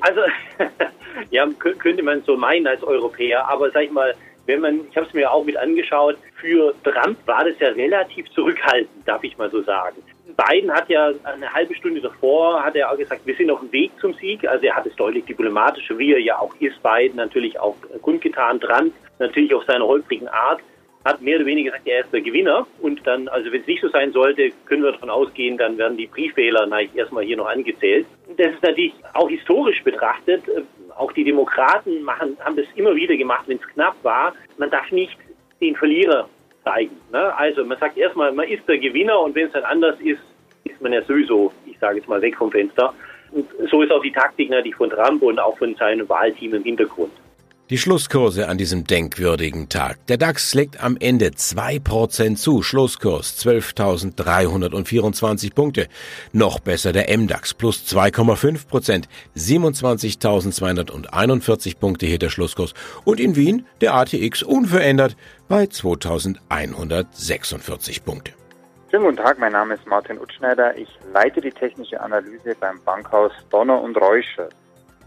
Also 0.01 0.21
Ja, 1.35 1.49
könnte 1.59 2.03
man 2.03 2.23
so 2.23 2.37
meinen 2.37 2.67
als 2.67 2.83
Europäer. 2.85 3.49
Aber 3.49 3.69
sag 3.73 3.83
ich 3.83 3.91
mal, 3.91 4.15
wenn 4.47 4.61
man, 4.61 4.81
ich 4.89 4.97
habe 4.97 5.07
es 5.07 5.15
mir 5.15 5.31
auch 5.31 5.45
mit 5.45 5.57
angeschaut, 5.57 6.17
für 6.41 6.75
Trump 6.85 7.19
war 7.27 7.45
das 7.45 7.59
ja 7.59 7.71
relativ 7.71 8.31
zurückhaltend, 8.31 8.89
darf 9.05 9.25
ich 9.25 9.37
mal 9.37 9.51
so 9.51 9.61
sagen. 9.63 9.97
Biden 10.37 10.73
hat 10.73 10.89
ja 10.89 11.13
eine 11.25 11.53
halbe 11.53 11.75
Stunde 11.75 12.01
davor, 12.01 12.63
hat 12.63 12.75
er 12.77 12.91
auch 12.91 12.97
gesagt, 12.97 13.23
wir 13.25 13.35
sind 13.37 13.51
auf 13.51 13.61
dem 13.61 13.73
Weg 13.73 13.93
zum 14.01 14.15
Sieg. 14.15 14.47
Also 14.47 14.67
er 14.67 14.77
hat 14.77 14.87
es 14.87 14.95
deutlich 14.97 15.25
diplomatischer, 15.25 15.99
wie 15.99 16.13
er 16.13 16.21
ja 16.21 16.39
auch 16.39 16.55
ist, 16.61 16.83
Biden 16.83 17.17
natürlich 17.17 17.59
auch 17.59 17.77
kundgetan, 18.03 18.61
Trump 18.61 18.93
natürlich 19.19 19.55
auf 19.55 19.65
seine 19.67 19.85
holprigen 19.85 20.29
Art 20.29 20.61
hat 21.05 21.21
mehr 21.21 21.37
oder 21.37 21.47
weniger 21.47 21.71
gesagt, 21.71 21.87
er 21.87 22.01
ist 22.01 22.13
der 22.13 22.23
Gewinner. 22.23 22.67
Und 22.81 23.07
dann, 23.07 23.29
also 23.29 23.53
wenn 23.53 23.61
es 23.61 23.67
nicht 23.67 23.83
so 23.83 23.89
sein 23.89 24.13
sollte, 24.13 24.51
können 24.67 24.83
wir 24.83 24.93
davon 24.93 25.11
ausgehen, 25.11 25.59
dann 25.59 25.77
werden 25.77 25.97
die 25.97 26.07
Briefwähler 26.07 26.67
erstmal 26.95 27.25
hier 27.25 27.37
noch 27.37 27.47
angezählt. 27.47 28.07
Das 28.37 28.53
ist 28.53 28.63
natürlich 28.63 28.95
auch 29.13 29.29
historisch 29.29 29.83
betrachtet, 29.83 30.49
äh, 30.49 30.63
auch 30.97 31.13
die 31.13 31.25
Demokraten 31.25 32.03
machen, 32.03 32.37
haben 32.41 32.57
das 32.57 32.67
immer 32.77 32.95
wieder 32.95 33.17
gemacht, 33.17 33.45
wenn 33.47 33.59
es 33.59 33.69
knapp 33.69 33.97
war. 34.03 34.33
Man 34.57 34.71
darf 34.71 34.91
nicht 34.91 35.17
den 35.61 35.77
Verlierer 35.77 36.29
zeigen. 36.65 36.97
Ne? 37.13 37.37
Also 37.37 37.65
man 37.65 37.79
sagt 37.79 37.97
erstmal, 37.97 38.33
man 38.33 38.49
ist 38.49 38.67
der 38.69 38.79
Gewinner 38.79 39.21
und 39.21 39.35
wenn 39.35 39.47
es 39.47 39.53
dann 39.53 39.65
anders 39.65 40.01
ist, 40.01 40.21
ist 40.65 40.81
man 40.81 40.93
ja 40.93 41.03
sowieso, 41.03 41.53
ich 41.67 41.79
sage 41.79 41.99
jetzt 41.99 42.09
mal, 42.09 42.21
weg 42.23 42.37
vom 42.37 42.51
Fenster. 42.51 42.95
Und 43.33 43.49
so 43.71 43.83
ist 43.83 43.93
auch 43.93 44.03
die 44.03 44.13
Taktik 44.13 44.51
natürlich 44.51 44.77
von 44.77 44.91
Trump 44.91 45.23
und 45.23 45.39
auch 45.39 45.59
von 45.59 45.75
seinem 45.77 46.09
Wahlteam 46.09 46.55
im 46.55 46.63
Hintergrund. 46.63 47.13
Die 47.71 47.79
Schlusskurse 47.79 48.49
an 48.49 48.59
diesem 48.59 48.87
denkwürdigen 48.87 49.71
Tag. 49.71 50.07
Der 50.09 50.19
DAX 50.19 50.53
legt 50.53 50.85
am 50.85 50.99
Ende 51.01 51.29
2% 51.29 52.37
zu. 52.37 52.63
Schlusskurs 52.63 53.43
12.324 53.43 55.55
Punkte. 55.55 55.89
Noch 56.33 56.61
besser 56.61 56.93
der 56.93 57.17
MDAX 57.17 57.55
plus 57.55 57.91
2,5%. 57.91 59.05
27.241 59.35 61.79
Punkte 61.79 62.05
hier 62.05 62.19
der 62.19 62.29
Schlusskurs. 62.29 62.75
Und 63.05 63.19
in 63.19 63.35
Wien 63.35 63.65
der 63.81 63.95
ATX 63.95 64.43
unverändert 64.43 65.17
bei 65.49 65.65
2.146 65.65 68.05
Punkte. 68.05 68.33
Schönen 68.91 69.05
guten 69.05 69.17
Tag, 69.17 69.39
mein 69.39 69.53
Name 69.53 69.73
ist 69.73 69.87
Martin 69.87 70.19
Utschneider. 70.19 70.77
Ich 70.77 70.91
leite 71.15 71.41
die 71.41 71.51
technische 71.51 71.99
Analyse 71.99 72.55
beim 72.61 72.79
Bankhaus 72.85 73.33
Donner 73.49 73.81
und 73.81 73.97
Reusche. 73.97 74.51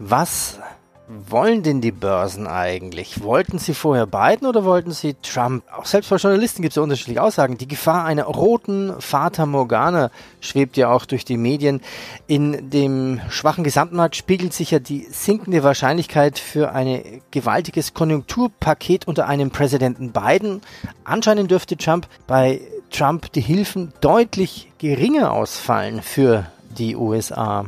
Was 0.00 0.60
wollen 1.08 1.62
denn 1.62 1.80
die 1.80 1.90
Börsen 1.90 2.46
eigentlich? 2.46 3.22
Wollten 3.22 3.58
sie 3.58 3.72
vorher 3.72 4.06
Biden 4.06 4.46
oder 4.46 4.64
wollten 4.64 4.92
sie 4.92 5.14
Trump? 5.22 5.64
Auch 5.74 5.86
selbst 5.86 6.10
bei 6.10 6.16
Journalisten 6.16 6.60
gibt 6.60 6.72
es 6.72 6.76
ja 6.76 6.82
unterschiedliche 6.82 7.22
Aussagen. 7.22 7.56
Die 7.56 7.66
Gefahr 7.66 8.04
einer 8.04 8.24
roten 8.24 8.92
Fata 9.00 9.46
Morgana 9.46 10.10
schwebt 10.40 10.76
ja 10.76 10.90
auch 10.90 11.06
durch 11.06 11.24
die 11.24 11.38
Medien. 11.38 11.80
In 12.26 12.70
dem 12.70 13.20
schwachen 13.30 13.64
Gesamtmarkt 13.64 14.16
spiegelt 14.16 14.52
sich 14.52 14.70
ja 14.70 14.80
die 14.80 15.06
sinkende 15.10 15.62
Wahrscheinlichkeit 15.62 16.38
für 16.38 16.72
ein 16.72 17.22
gewaltiges 17.30 17.94
Konjunkturpaket 17.94 19.08
unter 19.08 19.26
einem 19.26 19.50
Präsidenten 19.50 20.12
Biden. 20.12 20.60
Anscheinend 21.04 21.50
dürfte 21.50 21.78
Trump 21.78 22.06
bei 22.26 22.60
Trump 22.90 23.32
die 23.32 23.40
Hilfen 23.40 23.92
deutlich 24.02 24.70
geringer 24.78 25.32
ausfallen 25.32 26.02
für 26.02 26.46
die 26.76 26.96
USA. 26.96 27.66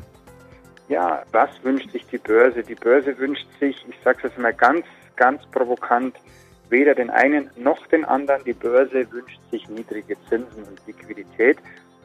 Ja, 0.91 1.23
was 1.31 1.51
wünscht 1.63 1.93
sich 1.93 2.05
die 2.09 2.19
Börse? 2.19 2.65
Die 2.65 2.75
Börse 2.75 3.17
wünscht 3.17 3.47
sich, 3.61 3.77
ich 3.89 3.95
sage 4.03 4.19
es 4.19 4.23
jetzt 4.25 4.39
mal 4.41 4.53
ganz, 4.53 4.85
ganz 5.15 5.41
provokant, 5.53 6.17
weder 6.69 6.97
den 6.97 7.11
einen 7.11 7.49
noch 7.55 7.87
den 7.87 8.05
anderen. 8.05 8.43
Die 8.43 8.55
Börse 8.55 9.07
wünscht 9.13 9.39
sich 9.53 9.69
niedrige 9.69 10.17
Zinsen 10.29 10.65
und 10.65 10.85
Liquidität. 10.89 11.59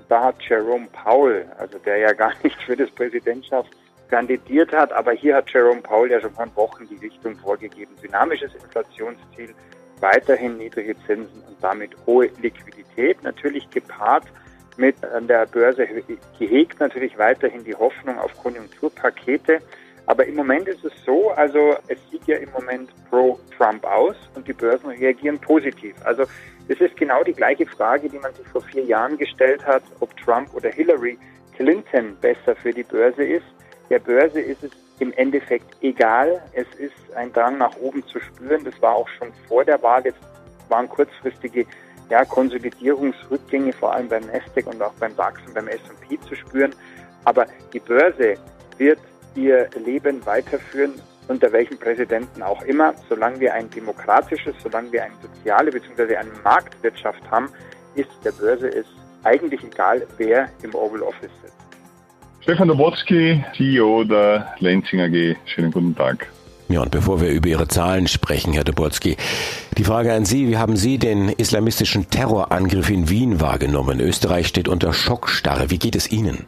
Da 0.08 0.25
hat 0.25 0.36
Jerome 0.48 0.86
Powell, 0.94 1.48
also 1.58 1.80
der 1.80 1.98
ja 1.98 2.13
gar 2.13 2.34
nicht 2.44 2.62
für 2.62 2.77
das 2.77 2.92
Präsidentschaft 2.92 3.72
kandidiert 4.12 4.72
hat, 4.72 4.94
aber 4.94 5.13
hier 5.13 5.38
hat 5.38 5.50
Jerome 5.50 5.82
Powell 5.82 6.12
ja 6.12 6.22
schon 6.22 6.36
vor 6.36 6.56
Wochen 6.56 6.88
die 6.88 7.04
Richtung 7.04 7.36
vorgegeben. 7.38 7.96
Dynamisches 8.04 8.54
Inflationsziel, 8.54 9.56
weiterhin 10.00 10.60
niedrige 10.60 10.96
Zinsen 11.08 11.42
und 11.48 11.58
damit 11.60 11.96
hohe 12.06 12.30
Liquidität, 12.39 13.24
natürlich 13.24 13.68
gepaart 13.72 14.25
mit 14.77 15.03
an 15.03 15.27
der 15.27 15.46
Börse 15.46 15.88
gehegt 16.38 16.79
natürlich 16.79 17.17
weiterhin 17.17 17.63
die 17.63 17.75
Hoffnung 17.75 18.17
auf 18.20 18.36
Konjunkturpakete. 18.41 19.60
Aber 20.08 20.25
im 20.25 20.36
Moment 20.36 20.67
ist 20.67 20.84
es 20.86 20.94
so, 21.03 21.32
also 21.32 21.75
es 21.88 21.98
sieht 22.12 22.25
ja 22.27 22.38
im 22.38 22.51
Moment 22.51 22.91
pro 23.10 23.39
Trump 23.58 23.84
aus 23.86 24.15
und 24.36 24.48
die 24.48 24.53
Börsen 24.53 24.89
reagieren 24.89 25.39
positiv. 25.39 25.96
Also 26.03 26.24
es 26.67 26.79
ist 26.79 26.96
genau 26.96 27.24
die 27.24 27.34
gleiche 27.34 27.65
Frage, 27.65 28.10
die 28.10 28.20
man 28.20 28.34
sich 28.34 28.48
vor 28.48 28.62
vier 28.62 28.84
Jahren 28.84 29.17
gestellt 29.17 29.65
hat, 29.65 29.84
ob 30.00 30.15
Trump 30.17 30.53
oder 30.53 30.70
Hillary 30.70 31.17
Clinton 31.55 32.15
besser 32.22 32.55
für 32.55 32.72
die 32.72 32.84
Börse 32.84 33.24
ist. 33.24 33.46
Der 33.89 34.00
Börse 34.00 34.41
ist 34.41 34.63
es 34.63 34.72
im 35.00 35.12
Endeffekt 35.13 35.75
egal. 35.82 36.41
Es 36.53 36.67
ist 36.79 37.13
ein 37.15 37.32
Drang 37.34 37.58
nach 37.58 37.75
oben 37.77 38.05
zu 38.08 38.20
spüren. 38.20 38.63
Das 38.63 38.79
war 38.82 38.96
auch 38.96 39.10
schon 39.10 39.32
vor 39.48 39.63
der 39.65 39.82
Wahl. 39.82 40.03
Jetzt 40.05 40.20
waren 40.70 40.88
kurzfristige 40.89 41.65
ja, 42.09 42.25
Konsolidierungsrückgänge 42.25 43.74
vor 43.74 43.93
allem 43.93 44.07
beim 44.09 44.25
Nasdaq 44.25 44.67
und 44.67 44.81
auch 44.81 44.93
beim 44.93 45.15
DAX 45.15 45.39
und 45.47 45.53
beim 45.53 45.67
S&P 45.67 46.19
zu 46.27 46.35
spüren. 46.35 46.74
Aber 47.24 47.47
die 47.74 47.79
Börse 47.79 48.35
wird 48.77 49.00
ihr 49.35 49.67
Leben 49.83 50.25
weiterführen, 50.25 50.93
unter 51.27 51.51
welchem 51.51 51.77
Präsidenten 51.77 52.43
auch 52.43 52.62
immer, 52.63 52.93
solange 53.09 53.39
wir 53.39 53.53
ein 53.53 53.69
demokratisches, 53.71 54.55
solange 54.62 54.91
wir 54.91 55.03
eine 55.03 55.15
soziale 55.21 55.71
bzw. 55.71 56.15
eine 56.15 56.29
Marktwirtschaft 56.43 57.21
haben, 57.31 57.50
ist 57.95 58.09
der 58.24 58.31
Börse 58.31 58.67
es 58.69 58.85
eigentlich 59.24 59.63
egal, 59.63 60.05
wer 60.17 60.50
im 60.62 60.75
Oval 60.75 61.01
Office 61.01 61.31
sitzt. 61.41 61.55
Stefan 62.41 62.67
Dobotsky, 62.67 63.43
CEO 63.57 64.03
der 64.03 64.53
Lenzing 64.59 65.01
AG. 65.01 65.35
Schönen 65.45 65.71
guten 65.71 65.95
Tag. 65.95 66.27
Ja, 66.67 66.81
und 66.81 66.89
bevor 66.89 67.22
wir 67.22 67.29
über 67.29 67.48
Ihre 67.48 67.67
Zahlen 67.67 68.07
sprechen, 68.07 68.53
Herr 68.53 68.63
Dobotsky, 68.63 69.17
die 69.77 69.84
Frage 69.84 70.13
an 70.13 70.25
Sie, 70.25 70.48
wie 70.48 70.57
haben 70.57 70.77
Sie 70.77 70.98
den 70.98 71.29
islamistischen 71.29 72.10
Terrorangriff 72.10 72.89
in 72.89 73.07
Wien 73.07 73.39
wahrgenommen? 73.39 74.00
Österreich 74.00 74.48
steht 74.48 74.67
unter 74.67 74.91
Schockstarre. 74.91 75.69
Wie 75.69 75.77
geht 75.77 75.95
es 75.95 76.12
Ihnen? 76.12 76.45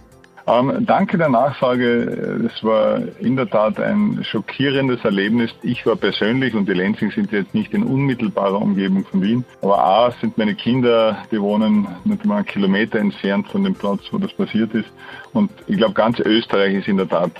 Ähm, 0.48 0.86
danke 0.86 1.18
der 1.18 1.28
Nachfrage. 1.28 2.50
Es 2.50 2.64
war 2.64 3.02
in 3.20 3.36
der 3.36 3.50
Tat 3.50 3.80
ein 3.80 4.24
schockierendes 4.24 5.04
Erlebnis. 5.04 5.52
Ich 5.62 5.86
war 5.86 5.98
persönlich 5.98 6.56
und 6.56 6.68
die 6.70 6.74
Lenzing 6.74 7.12
sind 7.12 7.32
jetzt 7.34 7.54
nicht 7.54 7.74
in 7.74 7.84
unmittelbarer 7.84 8.60
Umgebung 8.60 9.06
von 9.06 9.22
Wien. 9.22 9.46
Aber 9.62 9.84
A 9.84 10.12
sind 10.22 10.38
meine 10.38 10.56
Kinder, 10.56 11.18
die 11.32 11.42
wohnen 11.42 11.88
nicht 12.06 12.26
mal 12.26 12.38
einen 12.38 12.46
Kilometer 12.46 12.98
entfernt 12.98 13.50
von 13.50 13.66
dem 13.66 13.76
Platz, 13.76 14.02
wo 14.12 14.18
das 14.18 14.32
passiert 14.34 14.74
ist. 14.74 14.90
Und 15.34 15.52
ich 15.68 15.78
glaube, 15.78 15.94
ganz 15.94 16.20
Österreich 16.22 16.76
ist 16.76 16.88
in 16.88 16.98
der 16.98 17.10
Tat 17.10 17.32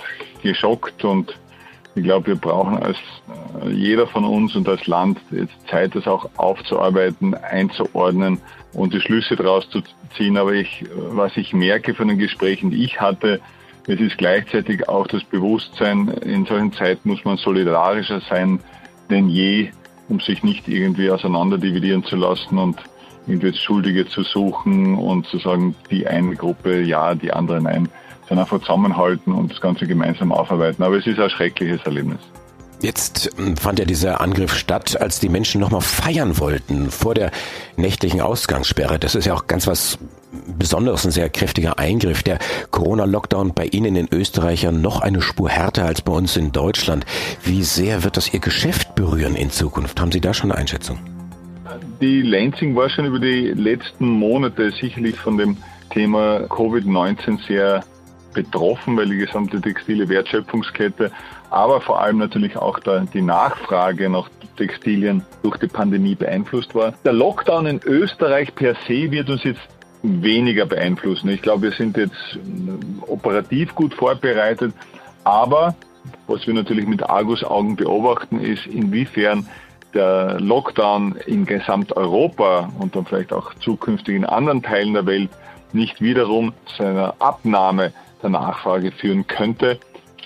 geschockt 0.42 1.02
und 1.02 1.34
ich 1.98 2.04
glaube, 2.04 2.28
wir 2.28 2.36
brauchen 2.36 2.78
als 2.78 2.96
äh, 3.64 3.70
jeder 3.70 4.06
von 4.06 4.24
uns 4.24 4.54
und 4.56 4.68
als 4.68 4.86
Land 4.86 5.18
jetzt 5.30 5.54
Zeit, 5.68 5.94
das 5.94 6.06
auch 6.06 6.28
aufzuarbeiten, 6.36 7.34
einzuordnen 7.34 8.40
und 8.72 8.94
die 8.94 9.00
Schlüsse 9.00 9.36
daraus 9.36 9.68
zu 9.70 9.82
ziehen. 10.16 10.36
Aber 10.36 10.52
ich, 10.52 10.84
was 10.94 11.36
ich 11.36 11.52
merke 11.52 11.94
von 11.94 12.08
den 12.08 12.18
Gesprächen, 12.18 12.70
die 12.70 12.84
ich 12.84 13.00
hatte, 13.00 13.40
es 13.86 14.00
ist 14.00 14.18
gleichzeitig 14.18 14.88
auch 14.88 15.06
das 15.06 15.24
Bewusstsein, 15.24 16.08
in 16.08 16.44
solchen 16.44 16.72
Zeiten 16.72 17.08
muss 17.08 17.24
man 17.24 17.38
solidarischer 17.38 18.20
sein 18.28 18.60
denn 19.10 19.28
je, 19.28 19.70
um 20.08 20.20
sich 20.20 20.42
nicht 20.42 20.68
irgendwie 20.68 21.10
auseinanderdividieren 21.10 22.04
zu 22.04 22.16
lassen 22.16 22.58
und 22.58 22.78
irgendwie 23.26 23.52
Schuldige 23.54 24.06
zu 24.06 24.22
suchen 24.22 24.96
und 24.96 25.26
zu 25.26 25.38
sagen, 25.38 25.74
die 25.90 26.06
eine 26.06 26.34
Gruppe 26.34 26.80
ja, 26.80 27.14
die 27.14 27.32
andere 27.32 27.60
nein, 27.60 27.88
sondern 28.28 28.44
einfach 28.44 28.60
zusammenhalten 28.60 29.32
und 29.32 29.50
das 29.50 29.60
Ganze 29.60 29.86
gemeinsam 29.86 30.32
aufarbeiten. 30.32 30.82
Aber 30.82 30.96
es 30.96 31.06
ist 31.06 31.18
ein 31.18 31.30
schreckliches 31.30 31.80
Erlebnis. 31.84 32.20
Jetzt 32.80 33.30
ähm, 33.38 33.56
fand 33.56 33.80
ja 33.80 33.84
dieser 33.84 34.20
Angriff 34.20 34.54
statt, 34.54 35.00
als 35.00 35.18
die 35.18 35.28
Menschen 35.28 35.60
nochmal 35.60 35.80
feiern 35.80 36.38
wollten 36.38 36.90
vor 36.90 37.14
der 37.14 37.32
nächtlichen 37.76 38.20
Ausgangssperre. 38.20 38.98
Das 39.00 39.14
ist 39.16 39.24
ja 39.24 39.34
auch 39.34 39.48
ganz 39.48 39.66
was 39.66 39.98
Besonderes, 40.58 41.04
ein 41.04 41.10
sehr 41.10 41.28
kräftiger 41.28 41.78
Eingriff. 41.78 42.22
Der 42.22 42.38
Corona-Lockdown 42.70 43.54
bei 43.54 43.66
Ihnen 43.66 43.96
in 43.96 44.08
Österreich 44.12 44.62
ja 44.62 44.70
noch 44.70 45.00
eine 45.00 45.22
Spur 45.22 45.48
härter 45.48 45.86
als 45.86 46.02
bei 46.02 46.12
uns 46.12 46.36
in 46.36 46.52
Deutschland. 46.52 47.04
Wie 47.42 47.62
sehr 47.62 48.04
wird 48.04 48.16
das 48.16 48.32
Ihr 48.32 48.40
Geschäft 48.40 48.94
berühren 48.94 49.34
in 49.34 49.50
Zukunft? 49.50 50.00
Haben 50.00 50.12
Sie 50.12 50.20
da 50.20 50.32
schon 50.32 50.52
eine 50.52 50.60
Einschätzung? 50.60 50.98
Die 52.00 52.22
Lansing 52.22 52.76
war 52.76 52.88
schon 52.90 53.06
über 53.06 53.18
die 53.18 53.48
letzten 53.48 54.06
Monate 54.06 54.70
sicherlich 54.70 55.16
von 55.16 55.36
dem 55.36 55.56
Thema 55.90 56.42
Covid-19 56.42 57.44
sehr 57.46 57.84
betroffen, 58.38 58.96
weil 58.96 59.08
die 59.08 59.16
gesamte 59.16 59.60
textile 59.60 60.08
Wertschöpfungskette 60.08 61.10
aber 61.50 61.80
vor 61.80 62.00
allem 62.00 62.18
natürlich 62.18 62.56
auch 62.56 62.78
der, 62.78 63.00
die 63.00 63.22
Nachfrage 63.22 64.08
nach 64.08 64.28
Textilien 64.56 65.24
durch 65.42 65.56
die 65.56 65.66
Pandemie 65.66 66.14
beeinflusst 66.14 66.74
war. 66.74 66.92
Der 67.04 67.12
Lockdown 67.12 67.66
in 67.66 67.80
Österreich 67.84 68.54
per 68.54 68.74
se 68.86 69.10
wird 69.10 69.28
uns 69.28 69.42
jetzt 69.42 69.66
weniger 70.02 70.66
beeinflussen. 70.66 71.28
Ich 71.30 71.42
glaube, 71.42 71.62
wir 71.62 71.72
sind 71.72 71.96
jetzt 71.96 72.36
äh, 72.36 73.10
operativ 73.10 73.74
gut 73.74 73.94
vorbereitet, 73.94 74.72
aber 75.24 75.74
was 76.28 76.46
wir 76.46 76.54
natürlich 76.54 76.86
mit 76.86 77.02
Argusaugen 77.02 77.74
beobachten, 77.74 78.40
ist, 78.40 78.66
inwiefern 78.66 79.48
der 79.94 80.38
Lockdown 80.38 81.16
in 81.26 81.44
Gesamteuropa 81.44 82.70
und 82.78 82.94
dann 82.94 83.04
vielleicht 83.04 83.32
auch 83.32 83.54
zukünftig 83.54 84.14
in 84.14 84.24
anderen 84.24 84.62
Teilen 84.62 84.94
der 84.94 85.06
Welt 85.06 85.30
nicht 85.72 86.00
wiederum 86.00 86.52
zu 86.76 86.84
einer 86.84 87.14
Abnahme 87.18 87.92
der 88.22 88.30
Nachfrage 88.30 88.92
führen 88.92 89.26
könnte. 89.26 89.78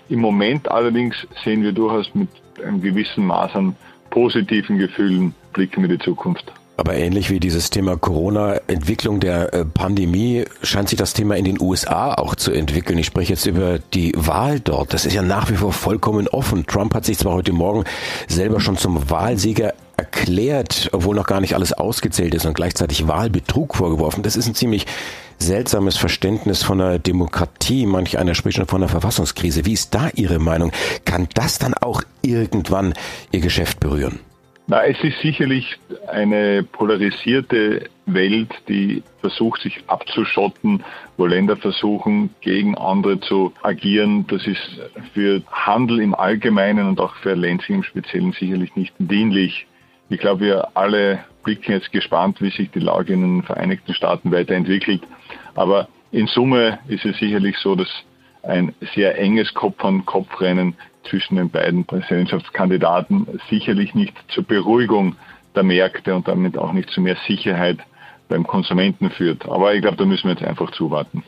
Im 0.09 0.21
Moment 0.21 0.71
allerdings 0.71 1.27
sehen 1.45 1.63
wir 1.63 1.73
durchaus 1.73 2.15
mit 2.15 2.29
einem 2.65 2.81
gewissen 2.81 3.27
Maß 3.27 3.55
an 3.55 3.77
positiven 4.11 4.79
Gefühlen 4.79 5.35
blicken 5.53 5.83
wir 5.83 5.89
die 5.89 5.99
Zukunft. 5.99 6.53
Aber 6.77 6.95
ähnlich 6.95 7.31
wie 7.31 7.39
dieses 7.39 7.71
Thema 7.71 7.97
Corona-Entwicklung 7.97 9.21
der 9.21 9.53
äh, 9.53 9.65
Pandemie 9.65 10.45
scheint 10.63 10.89
sich 10.89 10.99
das 10.99 11.13
Thema 11.13 11.37
in 11.37 11.45
den 11.45 11.61
USA 11.61 12.15
auch 12.15 12.35
zu 12.35 12.51
entwickeln. 12.51 12.99
Ich 12.99 13.07
spreche 13.07 13.35
jetzt 13.35 13.47
über 13.47 13.79
die 13.79 14.13
Wahl 14.17 14.59
dort. 14.59 14.95
Das 14.95 15.05
ist 15.05 15.15
ja 15.15 15.23
nach 15.23 15.51
wie 15.51 15.57
vor 15.57 15.73
vollkommen 15.73 16.29
offen. 16.29 16.67
Trump 16.67 16.95
hat 16.95 17.05
sich 17.05 17.19
zwar 17.19 17.35
heute 17.35 17.53
Morgen 17.53 17.85
selber 18.27 18.59
schon 18.59 18.79
zum 18.79 19.11
Wahlsieger 19.11 19.75
erklärt, 20.03 20.91
obwohl 20.93 21.15
noch 21.15 21.27
gar 21.27 21.41
nicht 21.41 21.55
alles 21.55 21.73
ausgezählt 21.73 22.35
ist 22.35 22.45
und 22.45 22.55
gleichzeitig 22.55 23.07
Wahlbetrug 23.07 23.77
vorgeworfen. 23.77 24.25
Das 24.25 24.35
ist 24.35 24.49
ein 24.49 24.55
ziemlich 24.55 24.87
seltsames 25.39 25.97
Verständnis 25.97 26.65
von 26.65 26.79
der 26.79 26.99
Demokratie. 26.99 27.87
Manch 27.87 28.19
einer 28.19 28.35
spricht 28.35 28.59
schon 28.59 28.67
von 28.67 28.83
einer 28.83 28.91
Verfassungskrise. 28.91 29.65
Wie 29.65 29.75
ist 29.75 29.95
da 29.95 30.11
Ihre 30.15 30.41
Meinung? 30.41 30.73
Kann 31.05 31.29
das 31.35 31.61
dann 31.61 31.75
auch 31.75 32.03
irgendwann 32.21 32.95
Ihr 33.31 33.41
Geschäft 33.41 33.79
berühren? 33.79 34.19
Na, 34.67 34.85
es 34.85 35.03
ist 35.05 35.21
sicherlich 35.21 35.79
eine 36.09 36.63
polarisierte 36.63 37.89
Welt, 38.07 38.51
die 38.69 39.03
versucht, 39.21 39.63
sich 39.63 39.81
abzuschotten, 39.87 40.83
wo 41.17 41.27
Länder 41.27 41.57
versuchen, 41.57 42.31
gegen 42.41 42.77
andere 42.77 43.21
zu 43.21 43.53
agieren. 43.63 44.27
Das 44.29 44.47
ist 44.47 44.81
für 45.15 45.43
Handel 45.51 46.01
im 46.01 46.15
Allgemeinen 46.15 46.89
und 46.89 47.01
auch 47.01 47.15
für 47.17 47.35
Lansing 47.35 47.77
im 47.77 47.83
Speziellen 47.83 48.33
sicherlich 48.33 48.75
nicht 48.75 48.95
dienlich. 48.99 49.67
Ich 50.09 50.19
glaube, 50.19 50.45
wir 50.45 50.77
alle 50.77 51.25
blicken 51.43 51.73
jetzt 51.73 51.91
gespannt, 51.93 52.41
wie 52.41 52.51
sich 52.51 52.71
die 52.71 52.81
Lage 52.81 53.13
in 53.13 53.23
den 53.23 53.43
Vereinigten 53.43 53.95
Staaten 53.95 54.31
weiterentwickelt. 54.31 55.03
Aber 55.55 55.89
in 56.11 56.27
Summe 56.27 56.79
ist 56.89 57.05
es 57.05 57.19
sicherlich 57.19 57.57
so, 57.59 57.75
dass 57.75 57.89
ein 58.43 58.75
sehr 58.95 59.19
enges 59.19 59.53
Kopf-an-Kopf-Rennen 59.55 60.75
zwischen 61.05 61.37
den 61.37 61.51
beiden 61.51 61.85
Präsidentschaftskandidaten 61.85 63.27
sicherlich 63.49 63.95
nicht 63.95 64.15
zur 64.29 64.45
Beruhigung 64.45 65.17
der 65.55 65.63
Märkte 65.63 66.15
und 66.15 66.29
damit 66.29 66.57
auch 66.57 66.73
nicht 66.73 66.91
zu 66.91 67.01
mehr 67.01 67.17
Sicherheit 67.27 67.79
beim 68.29 68.47
Konsumenten 68.47 69.11
führt. 69.11 69.49
Aber 69.49 69.75
ich 69.75 69.83
glaube, 69.83 69.97
da 69.97 70.05
müssen 70.05 70.29
wir 70.29 70.35
jetzt 70.35 70.45
einfach 70.45 70.71
zuwarten. 70.73 71.23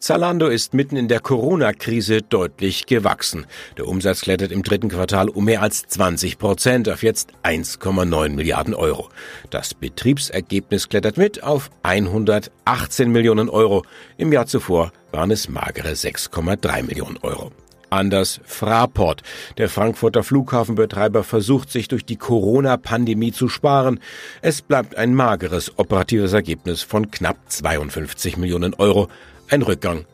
Zalando 0.00 0.48
ist 0.48 0.72
mitten 0.72 0.96
in 0.96 1.08
der 1.08 1.20
Corona-Krise 1.20 2.22
deutlich 2.22 2.86
gewachsen. 2.86 3.44
Der 3.76 3.86
Umsatz 3.86 4.22
klettert 4.22 4.50
im 4.50 4.62
dritten 4.62 4.88
Quartal 4.88 5.28
um 5.28 5.44
mehr 5.44 5.60
als 5.60 5.86
20 5.88 6.38
Prozent 6.38 6.88
auf 6.88 7.02
jetzt 7.02 7.34
1,9 7.42 8.30
Milliarden 8.30 8.74
Euro. 8.74 9.10
Das 9.50 9.74
Betriebsergebnis 9.74 10.88
klettert 10.88 11.18
mit 11.18 11.42
auf 11.42 11.70
118 11.82 13.12
Millionen 13.12 13.50
Euro. 13.50 13.84
Im 14.16 14.32
Jahr 14.32 14.46
zuvor 14.46 14.90
waren 15.12 15.30
es 15.30 15.50
magere 15.50 15.90
6,3 15.90 16.82
Millionen 16.82 17.18
Euro. 17.18 17.52
Anders 17.90 18.40
Fraport. 18.44 19.22
Der 19.58 19.68
Frankfurter 19.68 20.22
Flughafenbetreiber 20.22 21.24
versucht 21.24 21.70
sich 21.70 21.88
durch 21.88 22.06
die 22.06 22.16
Corona-Pandemie 22.16 23.32
zu 23.32 23.48
sparen. 23.48 24.00
Es 24.40 24.62
bleibt 24.62 24.96
ein 24.96 25.12
mageres 25.12 25.78
operatives 25.78 26.32
Ergebnis 26.32 26.80
von 26.80 27.10
knapp 27.10 27.36
52 27.48 28.38
Millionen 28.38 28.72
Euro 28.72 29.08
ein 29.50 29.62
Rückgang 29.62 30.06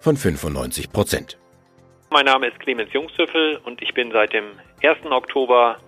von 0.00 0.16
95 0.16 0.92
Prozent. 0.92 1.36
Mein 2.10 2.26
Name 2.26 2.46
ist 2.46 2.60
Clemens 2.60 2.92
Jungstüffel 2.92 3.58
und 3.64 3.82
ich 3.82 3.92
bin 3.92 4.12
seit 4.12 4.32
dem 4.32 4.44
1. 4.82 5.10
Oktober 5.10 5.78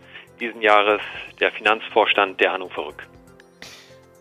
diesen 0.40 0.60
Jahres 0.60 1.00
der 1.38 1.52
Finanzvorstand 1.52 2.40
der 2.40 2.52
Hannover 2.52 2.88
Rück. 2.88 3.06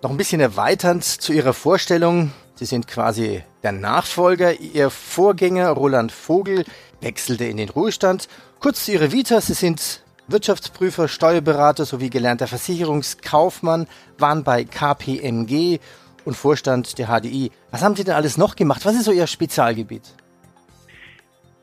Noch 0.04 0.12
ein 0.12 0.18
bisschen 0.18 0.39
erweiternd 0.39 1.04
zu 1.04 1.34
Ihrer 1.34 1.54
Vorstellung. 1.54 2.32
Sie 2.54 2.65
sind 2.65 2.88
quasi 2.88 3.44
der 3.63 3.72
Nachfolger. 3.72 4.54
Ihr 4.60 4.92
Vorgänger 4.92 5.70
Roland 5.72 6.12
Vogel 6.12 6.63
wechselte 7.01 7.46
in 7.46 7.58
den 7.58 7.70
Ruhestand. 7.70 8.27
Kurz 8.60 8.86
zu 8.86 8.92
Ihrer 8.92 9.12
Vita. 9.12 9.42
Sie 9.42 9.54
sind 9.54 10.04
Wirtschaftsprüfer, 10.27 11.08
Steuerberater 11.08 11.86
sowie 11.86 12.10
gelernter 12.10 12.48
Versicherungskaufmann, 12.48 13.88
waren 14.18 14.44
bei 14.44 14.63
KPMG 14.63 15.80
und 16.25 16.36
Vorstand 16.36 16.98
der 16.98 17.08
HDI. 17.08 17.51
Was 17.72 17.84
haben 17.84 17.96
Sie 17.96 18.03
denn 18.03 18.15
alles 18.15 18.38
noch 18.38 18.55
gemacht? 18.55 18.86
Was 18.86 18.96
ist 18.96 19.05
so 19.05 19.12
Ihr 19.12 19.27
Spezialgebiet? 19.27 20.03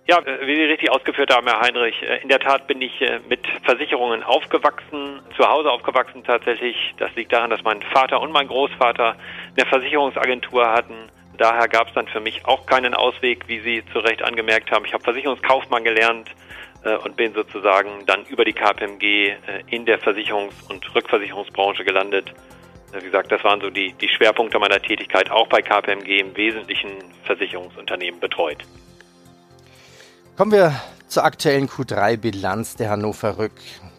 Ja, 0.09 0.19
wie 0.25 0.57
Sie 0.57 0.64
richtig 0.64 0.90
ausgeführt 0.90 1.33
haben, 1.33 1.47
Herr 1.47 1.61
Heinrich, 1.61 2.02
äh, 2.02 2.21
in 2.23 2.28
der 2.28 2.40
Tat 2.40 2.66
bin 2.66 2.83
ich 2.83 3.00
äh, 3.00 3.21
mit 3.28 3.47
Versicherungen 3.64 4.25
aufgewachsen, 4.25 5.21
zu 5.37 5.49
Hause 5.49 5.71
aufgewachsen 5.71 6.25
tatsächlich. 6.25 6.76
Das 6.99 7.14
liegt 7.14 7.33
daran, 7.33 7.50
dass 7.50 7.62
mein 7.62 7.83
Vater 7.83 8.21
und 8.21 8.33
mein 8.33 8.49
Großvater 8.49 9.14
eine 9.57 9.66
Versicherungsagentur 9.66 10.69
hatten. 10.73 11.09
Daher 11.38 11.69
gab 11.69 11.88
es 11.88 11.95
dann 11.95 12.09
für 12.09 12.19
mich 12.19 12.45
auch 12.45 12.66
keinen 12.66 12.95
Ausweg, 12.95 13.47
wie 13.47 13.61
Sie 13.61 13.85
zu 13.92 14.00
Recht 14.00 14.23
angemerkt 14.23 14.73
haben. 14.73 14.85
Ich 14.85 14.92
habe 14.92 15.04
Versicherungskaufmann 15.04 15.85
gelernt 15.85 16.28
äh, 16.85 16.97
und 16.97 17.16
bin 17.16 17.33
sozusagen 17.33 18.04
dann 18.07 18.25
über 18.26 18.45
die 18.45 18.52
KPMG 18.52 19.37
in 19.69 19.87
der 19.87 20.00
Versicherungs- 20.00 20.69
und 20.69 20.95
Rückversicherungsbranche 20.97 21.85
gelandet. 21.85 22.35
Wie 22.92 23.04
gesagt, 23.04 23.32
das 23.32 23.42
waren 23.42 23.61
so 23.61 23.70
die, 23.70 23.94
die 23.94 24.08
Schwerpunkte 24.08 24.58
meiner 24.58 24.80
Tätigkeit, 24.80 25.30
auch 25.30 25.49
bei 25.49 25.62
KPMG 25.62 26.20
im 26.20 26.37
Wesentlichen 26.37 26.90
Versicherungsunternehmen 27.25 28.20
betreut. 28.20 28.58
Kommen 30.37 30.52
wir 30.52 30.75
zur 31.08 31.25
aktuellen 31.25 31.68
Q3-Bilanz 31.68 32.76
der 32.76 32.90
Hannover 32.90 33.38
Rück. 33.38 33.52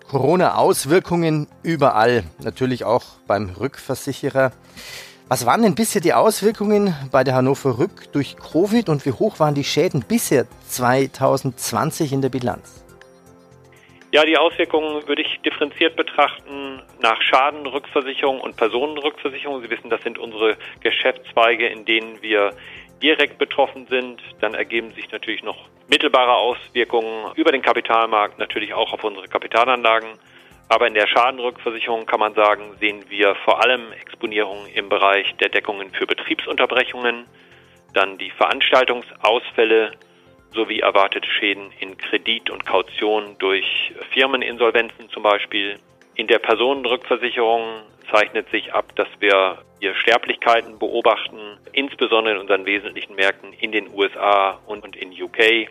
Corona-Auswirkungen 0.10 1.48
überall, 1.64 2.24
natürlich 2.44 2.84
auch 2.86 3.04
beim 3.26 3.50
Rückversicherer. 3.50 4.52
Was 5.28 5.48
waren 5.48 5.64
denn 5.64 5.74
bisher 5.74 6.02
die 6.02 6.14
Auswirkungen 6.14 6.96
bei 7.12 7.24
der 7.24 7.34
Hannover 7.34 7.80
Rück 7.80 8.12
durch 8.12 8.36
Covid 8.38 8.90
und 8.90 9.06
wie 9.08 9.12
hoch 9.12 9.40
waren 9.40 9.56
die 9.56 9.64
Schäden 9.64 10.06
bisher 10.08 10.46
2020 10.68 12.14
in 12.14 12.22
der 12.22 12.30
Bilanz? 12.30 12.84
Ja, 14.14 14.24
die 14.26 14.38
Auswirkungen 14.38 15.08
würde 15.08 15.24
ich 15.24 15.42
differenziert 15.42 15.96
betrachten 15.96 16.84
nach 17.00 17.20
Schadenrückversicherung 17.24 18.42
und 18.42 18.56
Personenrückversicherung. 18.56 19.64
Sie 19.64 19.72
wissen, 19.72 19.90
das 19.90 20.04
sind 20.04 20.20
unsere 20.20 20.56
Geschäftszweige, 20.82 21.66
in 21.66 21.84
denen 21.84 22.22
wir 22.22 22.52
direkt 23.02 23.40
betroffen 23.40 23.88
sind. 23.88 24.22
Dann 24.40 24.54
ergeben 24.54 24.92
sich 24.92 25.12
natürlich 25.12 25.42
noch 25.42 25.58
mittelbare 25.90 26.36
Auswirkungen 26.36 27.32
über 27.34 27.52
den 27.52 27.64
Kapitalmarkt, 27.64 28.38
natürlich 28.38 28.76
auch 28.76 28.94
auf 28.94 29.04
unsere 29.04 29.28
Kapitalanlagen. 29.28 30.10
Aber 30.70 30.86
in 30.86 30.94
der 30.94 31.08
Schadenrückversicherung 31.08 32.06
kann 32.06 32.20
man 32.20 32.36
sagen, 32.36 32.78
sehen 32.80 33.06
wir 33.10 33.34
vor 33.44 33.64
allem 33.64 33.94
Exponierungen 33.94 34.68
im 34.76 34.90
Bereich 34.90 35.34
der 35.38 35.50
Deckungen 35.50 35.90
für 35.90 36.06
Betriebsunterbrechungen, 36.06 37.26
dann 37.96 38.20
die 38.20 38.30
Veranstaltungsausfälle 38.30 39.94
sowie 40.54 40.80
erwartete 40.80 41.30
Schäden 41.30 41.72
in 41.80 41.98
Kredit 41.98 42.50
und 42.50 42.66
Kaution 42.66 43.36
durch 43.40 43.94
Firmeninsolvenzen 44.12 45.10
zum 45.10 45.24
Beispiel. 45.24 45.80
In 46.16 46.28
der 46.28 46.40
Personenrückversicherung 46.40 47.82
zeichnet 48.12 48.50
sich 48.50 48.74
ab, 48.74 48.96
dass 48.96 49.08
wir 49.20 49.60
hier 49.80 49.96
Sterblichkeiten 49.96 50.80
beobachten, 50.80 51.58
insbesondere 51.72 52.36
in 52.36 52.42
unseren 52.42 52.66
wesentlichen 52.66 53.16
Märkten 53.16 53.54
in 53.54 53.72
den 53.72 53.90
USA 53.94 54.60
und 54.66 54.96
in 54.96 55.10
UK. 55.12 55.68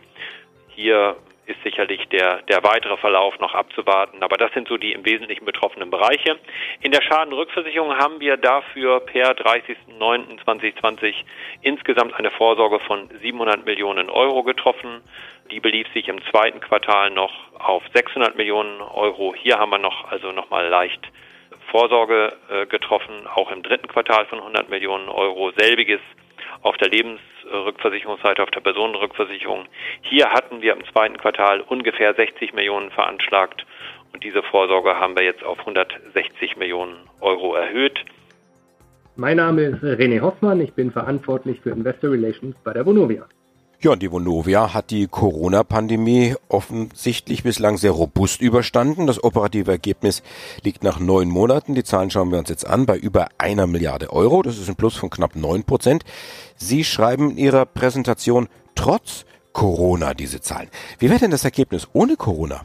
Hier 0.68 1.16
ist 1.46 1.62
sicherlich 1.64 2.06
der, 2.08 2.42
der 2.42 2.62
weitere 2.62 2.96
Verlauf 2.96 3.38
noch 3.40 3.54
abzuwarten. 3.54 4.22
Aber 4.22 4.36
das 4.36 4.52
sind 4.52 4.68
so 4.68 4.76
die 4.76 4.92
im 4.92 5.04
Wesentlichen 5.04 5.44
betroffenen 5.44 5.90
Bereiche. 5.90 6.38
In 6.80 6.92
der 6.92 7.02
Schadenrückversicherung 7.02 7.96
haben 7.96 8.20
wir 8.20 8.36
dafür 8.36 9.00
per 9.00 9.32
30.09.2020 9.32 11.14
insgesamt 11.62 12.14
eine 12.14 12.30
Vorsorge 12.30 12.78
von 12.80 13.08
700 13.22 13.64
Millionen 13.64 14.08
Euro 14.08 14.44
getroffen. 14.44 15.00
Die 15.50 15.60
belief 15.60 15.86
sich 15.92 16.08
im 16.08 16.22
zweiten 16.30 16.60
Quartal 16.60 17.10
noch 17.10 17.32
auf 17.58 17.82
600 17.92 18.36
Millionen 18.36 18.80
Euro. 18.80 19.34
Hier 19.36 19.58
haben 19.58 19.70
wir 19.70 19.78
noch 19.78 20.10
also 20.10 20.30
nochmal 20.32 20.68
leicht 20.68 21.00
Vorsorge 21.70 22.36
äh, 22.50 22.66
getroffen, 22.66 23.26
auch 23.34 23.50
im 23.50 23.62
dritten 23.62 23.88
Quartal 23.88 24.26
von 24.26 24.38
100 24.38 24.68
Millionen 24.68 25.08
Euro. 25.08 25.52
Selbiges 25.56 26.00
auf 26.62 26.76
der 26.76 26.88
Lebensrückversicherungsseite, 26.88 28.42
auf 28.42 28.50
der 28.50 28.60
Personenrückversicherung. 28.60 29.66
Hier 30.02 30.30
hatten 30.30 30.62
wir 30.62 30.74
im 30.74 30.84
zweiten 30.92 31.18
Quartal 31.18 31.60
ungefähr 31.60 32.14
60 32.14 32.54
Millionen 32.54 32.90
veranschlagt 32.90 33.66
und 34.12 34.24
diese 34.24 34.42
Vorsorge 34.42 34.96
haben 34.96 35.16
wir 35.16 35.24
jetzt 35.24 35.44
auf 35.44 35.58
160 35.60 36.56
Millionen 36.56 36.96
Euro 37.20 37.54
erhöht. 37.54 38.04
Mein 39.16 39.36
Name 39.36 39.62
ist 39.62 39.82
René 39.82 40.20
Hoffmann, 40.20 40.60
ich 40.60 40.72
bin 40.72 40.90
verantwortlich 40.90 41.60
für 41.60 41.70
Investor 41.70 42.12
Relations 42.12 42.56
bei 42.64 42.72
der 42.72 42.86
Vonovia. 42.86 43.26
Ja, 43.84 43.90
und 43.90 44.00
die 44.00 44.12
Vonovia 44.12 44.74
hat 44.74 44.92
die 44.92 45.08
Corona-Pandemie 45.08 46.36
offensichtlich 46.48 47.42
bislang 47.42 47.78
sehr 47.78 47.90
robust 47.90 48.40
überstanden. 48.40 49.08
Das 49.08 49.24
operative 49.24 49.72
Ergebnis 49.72 50.22
liegt 50.62 50.84
nach 50.84 51.00
neun 51.00 51.28
Monaten, 51.28 51.74
die 51.74 51.82
Zahlen 51.82 52.08
schauen 52.08 52.30
wir 52.30 52.38
uns 52.38 52.48
jetzt 52.48 52.64
an, 52.64 52.86
bei 52.86 52.96
über 52.96 53.26
einer 53.38 53.66
Milliarde 53.66 54.12
Euro. 54.12 54.42
Das 54.42 54.56
ist 54.56 54.68
ein 54.68 54.76
Plus 54.76 54.94
von 54.94 55.10
knapp 55.10 55.34
neun 55.34 55.64
Prozent. 55.64 56.04
Sie 56.54 56.84
schreiben 56.84 57.32
in 57.32 57.38
Ihrer 57.38 57.66
Präsentation 57.66 58.46
trotz 58.76 59.24
Corona 59.52 60.14
diese 60.14 60.40
Zahlen. 60.40 60.68
Wie 61.00 61.10
wäre 61.10 61.18
denn 61.18 61.32
das 61.32 61.44
Ergebnis 61.44 61.88
ohne 61.92 62.14
Corona? 62.14 62.60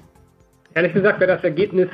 Ehrlich 0.75 0.93
gesagt 0.93 1.19
wäre 1.19 1.33
das 1.33 1.43
Ergebnis 1.43 1.89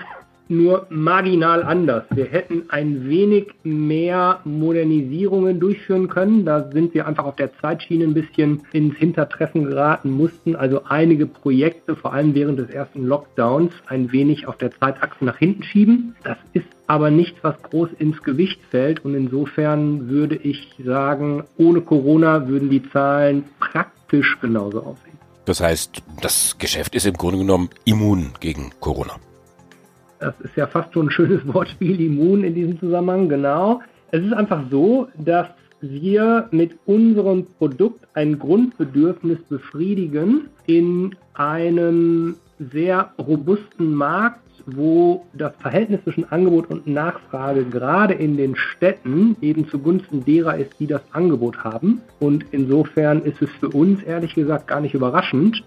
nur 0.50 0.88
marginal 0.90 1.64
anders. 1.64 2.04
Wir 2.12 2.26
hätten 2.26 2.64
ein 2.70 3.08
wenig 3.08 3.48
mehr 3.64 4.40
Modernisierungen 4.44 5.60
durchführen 5.60 6.08
können. 6.08 6.46
Da 6.46 6.72
sind 6.72 6.94
wir 6.94 7.08
einfach 7.08 7.26
auf 7.26 7.36
der 7.36 7.58
Zeitschiene 7.60 8.06
ein 8.06 8.14
bisschen 8.14 8.64
ins 8.72 8.96
Hintertreffen 8.98 9.66
geraten 9.66 10.12
mussten. 10.12 10.56
Also 10.56 10.84
einige 10.86 11.25
Projekte, 11.25 11.96
vor 11.96 12.14
allem 12.14 12.36
während 12.36 12.60
des 12.60 12.70
ersten 12.70 13.06
Lockdowns, 13.06 13.74
ein 13.88 14.12
wenig 14.12 14.48
auf 14.48 14.58
der 14.58 14.72
Zeitachse 14.72 15.25
nach 15.25 15.38
hinten 15.38 15.64
schieben. 15.64 16.16
Das 16.24 16.38
ist 16.53 16.68
aber 16.88 17.10
nichts, 17.10 17.40
was 17.42 17.62
groß 17.64 17.90
ins 18.00 18.22
Gewicht 18.24 18.60
fällt. 18.70 19.03
Und 19.06 19.16
insofern 19.16 20.10
würde 20.10 20.36
ich 20.36 20.75
sagen, 20.84 21.44
ohne 21.58 21.82
Corona 21.82 22.48
würden 22.48 22.70
die 22.70 22.84
Zahlen 22.92 23.46
praktisch 23.60 24.38
genauso 24.42 24.79
aussehen. 24.79 25.18
Das 25.46 25.60
heißt, 25.60 26.01
das 26.22 26.58
Geschäft 26.58 26.96
ist 26.96 27.06
im 27.06 27.16
Grunde 27.16 27.40
genommen 27.40 27.70
immun 27.86 28.32
gegen 28.40 28.72
Corona. 28.79 29.16
Das 30.24 30.40
ist 30.40 30.55
ja 30.55 30.68
fast 30.68 30.94
schon 30.94 31.07
ein 31.07 31.12
schönes 31.12 31.42
Wortspiel, 31.53 32.00
immun 32.00 32.46
in 32.46 32.55
diesem 32.55 32.79
Zusammenhang, 32.79 33.27
genau. 33.27 33.81
Es 34.12 34.24
ist 34.24 34.31
einfach 34.31 34.64
so, 34.72 35.09
dass 35.18 35.48
wir 35.81 36.48
mit 36.51 36.77
unserem 36.86 37.46
Produkt 37.57 38.07
ein 38.14 38.40
Grundbedürfnis 38.40 39.40
befriedigen 39.50 40.48
in 40.66 41.14
einem 41.33 42.38
sehr 42.72 43.12
robusten 43.20 43.94
Markt, 43.94 44.40
wo 44.66 45.25
das 45.33 45.53
Verhältnis 45.57 46.01
zwischen 46.03 46.31
Angebot 46.31 46.70
und 46.70 46.88
Nachfrage 46.88 47.66
gerade 47.66 48.14
in 48.14 48.38
den 48.38 48.55
Städten 48.55 49.36
eben 49.42 49.68
zugunsten 49.68 50.24
derer 50.24 50.55
ist, 50.55 50.79
die 50.79 50.88
das 50.88 51.01
Angebot 51.12 51.66
haben. 51.66 52.01
Und 52.22 52.46
insofern 52.51 53.24
ist 53.24 53.42
es 53.42 53.50
für 53.59 53.68
uns 53.68 54.01
ehrlich 54.03 54.36
gesagt 54.36 54.68
gar 54.68 54.79
nicht 54.79 54.94
überraschend, 54.94 55.66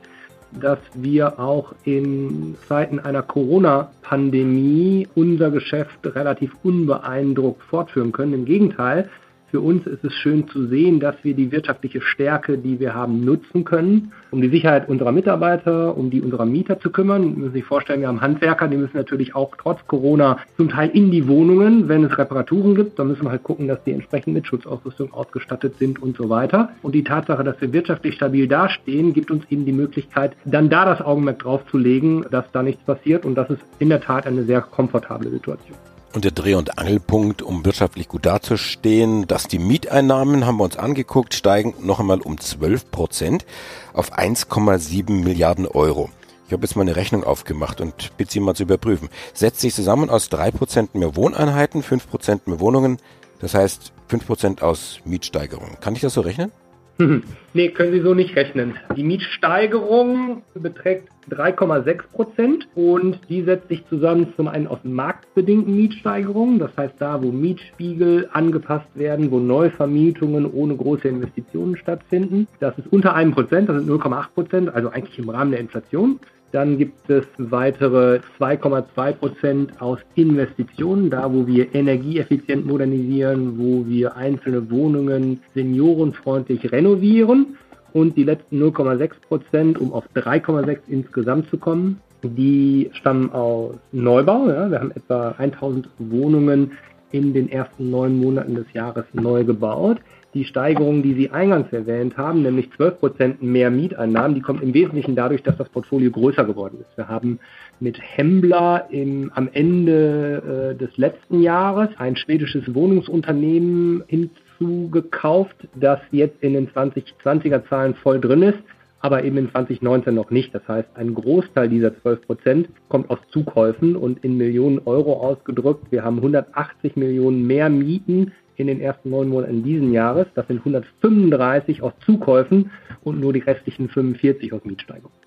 dass 0.52 0.78
wir 0.94 1.38
auch 1.38 1.74
in 1.84 2.56
Zeiten 2.68 2.98
einer 2.98 3.22
Corona-Pandemie 3.22 5.08
unser 5.14 5.50
Geschäft 5.50 5.98
relativ 6.04 6.52
unbeeindruckt 6.62 7.62
fortführen 7.62 8.12
können. 8.12 8.34
Im 8.34 8.44
Gegenteil, 8.44 9.10
für 9.50 9.60
uns 9.60 9.86
ist 9.86 10.04
es 10.04 10.12
schön 10.12 10.48
zu 10.48 10.66
sehen, 10.66 10.98
dass 11.00 11.14
wir 11.22 11.34
die 11.34 11.52
wirtschaftliche 11.52 12.00
Stärke, 12.00 12.58
die 12.58 12.80
wir 12.80 12.94
haben, 12.94 13.24
nutzen 13.24 13.64
können, 13.64 14.12
um 14.30 14.42
die 14.42 14.48
Sicherheit 14.48 14.88
unserer 14.88 15.12
Mitarbeiter, 15.12 15.96
um 15.96 16.10
die 16.10 16.20
unserer 16.20 16.46
Mieter 16.46 16.80
zu 16.80 16.90
kümmern. 16.90 17.22
Sie 17.22 17.40
müssen 17.40 17.52
sich 17.52 17.64
vorstellen, 17.64 18.00
wir 18.00 18.08
haben 18.08 18.20
Handwerker, 18.20 18.68
die 18.68 18.76
müssen 18.76 18.96
natürlich 18.96 19.34
auch 19.34 19.54
trotz 19.56 19.86
Corona 19.86 20.38
zum 20.56 20.68
Teil 20.68 20.90
in 20.90 21.10
die 21.10 21.28
Wohnungen, 21.28 21.88
wenn 21.88 22.04
es 22.04 22.18
Reparaturen 22.18 22.74
gibt. 22.74 22.98
Da 22.98 23.04
müssen 23.04 23.24
wir 23.24 23.30
halt 23.30 23.44
gucken, 23.44 23.68
dass 23.68 23.82
die 23.84 23.92
entsprechend 23.92 24.34
mit 24.34 24.46
Schutzausrüstung 24.46 25.12
ausgestattet 25.12 25.76
sind 25.78 26.02
und 26.02 26.16
so 26.16 26.28
weiter. 26.28 26.70
Und 26.82 26.94
die 26.94 27.04
Tatsache, 27.04 27.44
dass 27.44 27.60
wir 27.60 27.72
wirtschaftlich 27.72 28.16
stabil 28.16 28.48
dastehen, 28.48 29.12
gibt 29.12 29.30
uns 29.30 29.44
eben 29.48 29.64
die 29.64 29.72
Möglichkeit, 29.72 30.36
dann 30.44 30.68
da 30.68 30.84
das 30.84 31.00
Augenmerk 31.00 31.38
drauf 31.38 31.62
zu 31.70 31.78
legen, 31.78 32.24
dass 32.30 32.50
da 32.52 32.62
nichts 32.62 32.82
passiert. 32.84 33.24
Und 33.24 33.36
das 33.36 33.48
ist 33.50 33.62
in 33.78 33.88
der 33.88 34.00
Tat 34.00 34.26
eine 34.26 34.42
sehr 34.42 34.60
komfortable 34.60 35.30
Situation. 35.30 35.76
Und 36.16 36.24
der 36.24 36.32
Dreh- 36.32 36.54
und 36.54 36.78
Angelpunkt, 36.78 37.42
um 37.42 37.66
wirtschaftlich 37.66 38.08
gut 38.08 38.24
dazustehen, 38.24 39.26
dass 39.26 39.48
die 39.48 39.58
Mieteinnahmen, 39.58 40.46
haben 40.46 40.56
wir 40.56 40.64
uns 40.64 40.78
angeguckt, 40.78 41.34
steigen 41.34 41.74
noch 41.82 42.00
einmal 42.00 42.22
um 42.22 42.40
12 42.40 42.90
Prozent 42.90 43.44
auf 43.92 44.16
1,7 44.16 45.10
Milliarden 45.10 45.66
Euro. 45.66 46.08
Ich 46.46 46.54
habe 46.54 46.62
jetzt 46.62 46.74
mal 46.74 46.80
eine 46.80 46.96
Rechnung 46.96 47.22
aufgemacht 47.22 47.82
und 47.82 48.16
bitte 48.16 48.32
Sie 48.32 48.40
mal 48.40 48.54
zu 48.54 48.62
überprüfen. 48.62 49.10
Setzt 49.34 49.60
sich 49.60 49.74
zusammen 49.74 50.08
aus 50.08 50.30
drei 50.30 50.50
Prozent 50.50 50.94
mehr 50.94 51.16
Wohneinheiten, 51.16 51.82
fünf 51.82 52.08
Prozent 52.08 52.46
mehr 52.46 52.60
Wohnungen, 52.60 52.96
das 53.40 53.52
heißt 53.52 53.92
fünf 54.08 54.26
Prozent 54.26 54.62
aus 54.62 55.00
Mietsteigerungen. 55.04 55.78
Kann 55.80 55.96
ich 55.96 56.00
das 56.00 56.14
so 56.14 56.22
rechnen? 56.22 56.50
nee, 57.52 57.68
können 57.70 57.92
Sie 57.92 58.00
so 58.00 58.14
nicht 58.14 58.36
rechnen. 58.36 58.74
Die 58.96 59.02
Mietsteigerung 59.02 60.42
beträgt 60.54 61.08
3,6 61.30 62.02
Prozent 62.12 62.68
und 62.74 63.18
die 63.28 63.42
setzt 63.42 63.68
sich 63.68 63.86
zusammen 63.88 64.32
zum 64.36 64.48
einen 64.48 64.66
aus 64.66 64.78
marktbedingten 64.84 65.76
Mietsteigerungen, 65.76 66.58
das 66.58 66.70
heißt 66.76 66.94
da, 66.98 67.22
wo 67.22 67.32
Mietspiegel 67.32 68.28
angepasst 68.32 68.88
werden, 68.94 69.30
wo 69.30 69.38
Neuvermietungen 69.40 70.46
ohne 70.50 70.76
große 70.76 71.08
Investitionen 71.08 71.76
stattfinden. 71.76 72.46
Das 72.60 72.78
ist 72.78 72.86
unter 72.92 73.14
einem 73.14 73.32
Prozent, 73.32 73.68
das 73.68 73.76
sind 73.76 73.90
0,8 73.90 74.28
Prozent, 74.34 74.74
also 74.74 74.90
eigentlich 74.90 75.18
im 75.18 75.28
Rahmen 75.28 75.50
der 75.50 75.60
Inflation. 75.60 76.20
Dann 76.52 76.78
gibt 76.78 77.10
es 77.10 77.24
weitere 77.38 78.20
2,2 78.38 79.12
Prozent 79.12 79.82
aus 79.82 79.98
Investitionen, 80.14 81.10
da 81.10 81.32
wo 81.32 81.46
wir 81.46 81.74
energieeffizient 81.74 82.66
modernisieren, 82.66 83.58
wo 83.58 83.86
wir 83.86 84.16
einzelne 84.16 84.70
Wohnungen 84.70 85.40
seniorenfreundlich 85.54 86.70
renovieren. 86.70 87.56
Und 87.92 88.16
die 88.16 88.24
letzten 88.24 88.62
0,6 88.62 89.10
Prozent, 89.26 89.78
um 89.78 89.92
auf 89.92 90.04
3,6 90.14 90.78
insgesamt 90.88 91.48
zu 91.48 91.58
kommen, 91.58 92.00
die 92.22 92.90
stammen 92.92 93.30
aus 93.32 93.74
Neubau. 93.92 94.48
Ja. 94.48 94.70
Wir 94.70 94.80
haben 94.80 94.92
etwa 94.92 95.34
1000 95.38 95.88
Wohnungen 95.98 96.72
in 97.10 97.32
den 97.32 97.48
ersten 97.50 97.90
neun 97.90 98.18
Monaten 98.18 98.54
des 98.54 98.66
Jahres 98.72 99.04
neu 99.12 99.44
gebaut. 99.44 99.98
Die 100.34 100.44
Steigerung, 100.44 101.02
die 101.02 101.14
Sie 101.14 101.30
eingangs 101.30 101.72
erwähnt 101.72 102.16
haben, 102.16 102.42
nämlich 102.42 102.70
12 102.76 102.98
Prozent 103.00 103.42
mehr 103.42 103.70
Mieteinnahmen, 103.70 104.34
die 104.34 104.42
kommt 104.42 104.62
im 104.62 104.74
Wesentlichen 104.74 105.16
dadurch, 105.16 105.42
dass 105.42 105.56
das 105.56 105.68
Portfolio 105.68 106.10
größer 106.10 106.44
geworden 106.44 106.78
ist. 106.80 106.96
Wir 106.96 107.08
haben 107.08 107.38
mit 107.80 107.98
Hembla 108.00 108.78
im, 108.90 109.30
am 109.34 109.48
Ende 109.52 110.74
äh, 110.74 110.78
des 110.78 110.96
letzten 110.96 111.40
Jahres 111.40 111.88
ein 111.98 112.16
schwedisches 112.16 112.74
Wohnungsunternehmen 112.74 114.04
hinzugekauft, 114.08 115.56
das 115.74 116.00
jetzt 116.10 116.42
in 116.42 116.54
den 116.54 116.68
2020er 116.68 117.66
Zahlen 117.68 117.94
voll 117.94 118.20
drin 118.20 118.42
ist 118.42 118.58
aber 119.06 119.22
eben 119.22 119.36
in 119.36 119.50
2019 119.50 120.12
noch 120.12 120.30
nicht. 120.30 120.52
Das 120.52 120.66
heißt, 120.66 120.88
ein 120.94 121.14
Großteil 121.14 121.68
dieser 121.68 121.96
12 122.00 122.26
Prozent 122.26 122.68
kommt 122.88 123.08
aus 123.08 123.20
Zukäufen 123.30 123.94
und 123.94 124.24
in 124.24 124.36
Millionen 124.36 124.80
Euro 124.84 125.20
ausgedrückt. 125.20 125.92
Wir 125.92 126.02
haben 126.02 126.16
180 126.16 126.96
Millionen 126.96 127.46
mehr 127.46 127.68
Mieten 127.68 128.32
in 128.56 128.66
den 128.66 128.80
ersten 128.80 129.10
neun 129.10 129.28
Monaten 129.28 129.62
diesen 129.62 129.92
Jahres. 129.92 130.26
Das 130.34 130.46
sind 130.46 130.58
135 130.58 131.82
aus 131.82 131.92
Zukäufen 132.04 132.70
und 133.02 133.20
nur 133.20 133.32
die 133.32 133.40
restlichen 133.40 133.88
45 133.88 134.52
aus 134.52 134.64
Mietsteigerungen. 134.64 135.18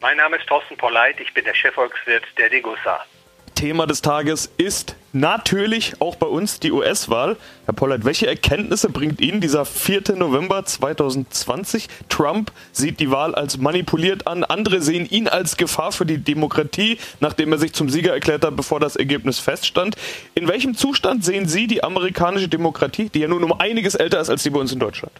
Mein 0.00 0.16
Name 0.16 0.36
ist 0.36 0.46
Thorsten 0.46 0.76
Polleit, 0.76 1.20
ich 1.20 1.32
bin 1.32 1.44
der 1.44 1.54
Chefvolkswirt 1.54 2.24
der 2.36 2.50
Degussa. 2.50 3.04
Thema 3.54 3.86
des 3.86 4.02
Tages 4.02 4.50
ist 4.56 4.96
natürlich 5.12 6.00
auch 6.00 6.16
bei 6.16 6.26
uns 6.26 6.60
die 6.60 6.72
US-Wahl. 6.72 7.36
Herr 7.66 7.74
Pollert, 7.74 8.04
welche 8.04 8.26
Erkenntnisse 8.26 8.88
bringt 8.88 9.20
Ihnen 9.20 9.40
dieser 9.40 9.64
4. 9.64 10.16
November 10.16 10.64
2020? 10.64 11.88
Trump 12.08 12.52
sieht 12.72 13.00
die 13.00 13.10
Wahl 13.10 13.34
als 13.34 13.58
manipuliert 13.58 14.26
an, 14.26 14.44
andere 14.44 14.80
sehen 14.80 15.06
ihn 15.08 15.28
als 15.28 15.56
Gefahr 15.56 15.92
für 15.92 16.06
die 16.06 16.18
Demokratie, 16.18 16.98
nachdem 17.20 17.52
er 17.52 17.58
sich 17.58 17.72
zum 17.72 17.88
Sieger 17.88 18.12
erklärt 18.12 18.44
hat, 18.44 18.56
bevor 18.56 18.80
das 18.80 18.96
Ergebnis 18.96 19.38
feststand. 19.38 19.96
In 20.34 20.48
welchem 20.48 20.74
Zustand 20.74 21.24
sehen 21.24 21.48
Sie 21.48 21.66
die 21.66 21.84
amerikanische 21.84 22.48
Demokratie, 22.48 23.08
die 23.10 23.20
ja 23.20 23.28
nun 23.28 23.44
um 23.44 23.58
einiges 23.60 23.94
älter 23.94 24.20
ist 24.20 24.30
als 24.30 24.42
die 24.42 24.50
bei 24.50 24.60
uns 24.60 24.72
in 24.72 24.78
Deutschland? 24.78 25.12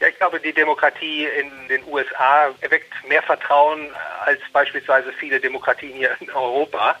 Ja, 0.00 0.08
ich 0.08 0.16
glaube, 0.16 0.40
die 0.40 0.54
Demokratie 0.54 1.26
in 1.26 1.50
den 1.68 1.82
USA 1.86 2.48
erweckt 2.62 2.90
mehr 3.06 3.22
Vertrauen 3.22 3.90
als 4.24 4.40
beispielsweise 4.50 5.12
viele 5.12 5.38
Demokratien 5.40 5.92
hier 5.92 6.16
in 6.20 6.30
Europa 6.30 6.96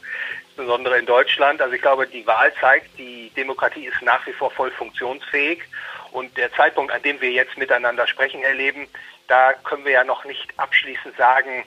insbesondere 0.60 0.98
in 0.98 1.06
Deutschland. 1.06 1.62
Also 1.62 1.74
ich 1.74 1.80
glaube, 1.80 2.06
die 2.06 2.26
Wahl 2.26 2.52
zeigt, 2.60 2.98
die 2.98 3.32
Demokratie 3.34 3.86
ist 3.86 4.02
nach 4.02 4.26
wie 4.26 4.32
vor 4.32 4.50
voll 4.50 4.70
funktionsfähig. 4.70 5.62
Und 6.12 6.36
der 6.36 6.52
Zeitpunkt, 6.52 6.92
an 6.92 7.02
dem 7.02 7.20
wir 7.20 7.30
jetzt 7.30 7.56
miteinander 7.56 8.06
sprechen, 8.06 8.42
erleben, 8.42 8.86
da 9.26 9.54
können 9.54 9.84
wir 9.84 9.92
ja 9.92 10.04
noch 10.04 10.24
nicht 10.24 10.52
abschließend 10.58 11.16
sagen, 11.16 11.64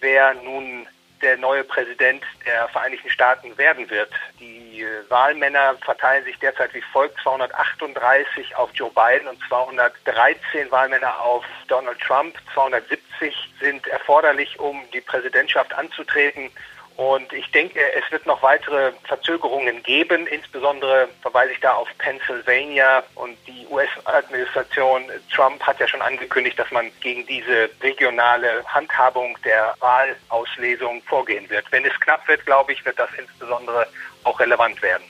wer 0.00 0.34
nun 0.34 0.86
der 1.20 1.36
neue 1.36 1.64
Präsident 1.64 2.22
der 2.46 2.68
Vereinigten 2.68 3.10
Staaten 3.10 3.58
werden 3.58 3.90
wird. 3.90 4.10
Die 4.38 4.82
äh, 4.82 5.10
Wahlmänner 5.10 5.74
verteilen 5.84 6.22
sich 6.24 6.38
derzeit 6.38 6.72
wie 6.74 6.82
folgt 6.92 7.20
238 7.22 8.54
auf 8.54 8.70
Joe 8.72 8.90
Biden 8.90 9.26
und 9.26 9.40
213 9.48 10.70
Wahlmänner 10.70 11.20
auf 11.20 11.44
Donald 11.66 11.98
Trump. 11.98 12.36
270 12.54 13.34
sind 13.58 13.88
erforderlich, 13.88 14.60
um 14.60 14.80
die 14.92 15.00
Präsidentschaft 15.00 15.74
anzutreten. 15.74 16.52
Und 16.98 17.32
ich 17.32 17.48
denke, 17.52 17.78
es 17.94 18.10
wird 18.10 18.26
noch 18.26 18.42
weitere 18.42 18.90
Verzögerungen 19.04 19.84
geben. 19.84 20.26
Insbesondere 20.26 21.08
verweise 21.22 21.52
ich 21.52 21.60
da 21.60 21.74
auf 21.74 21.86
Pennsylvania 21.98 23.04
und 23.14 23.38
die 23.46 23.64
US-Administration. 23.70 25.04
Trump 25.32 25.62
hat 25.62 25.78
ja 25.78 25.86
schon 25.86 26.02
angekündigt, 26.02 26.58
dass 26.58 26.72
man 26.72 26.90
gegen 27.00 27.24
diese 27.24 27.70
regionale 27.84 28.64
Handhabung 28.66 29.38
der 29.44 29.76
Wahlauslesung 29.78 31.00
vorgehen 31.02 31.48
wird. 31.48 31.70
Wenn 31.70 31.84
es 31.84 32.00
knapp 32.00 32.26
wird, 32.26 32.44
glaube 32.44 32.72
ich, 32.72 32.84
wird 32.84 32.98
das 32.98 33.10
insbesondere 33.16 33.86
auch 34.24 34.40
relevant 34.40 34.82
werden. 34.82 35.04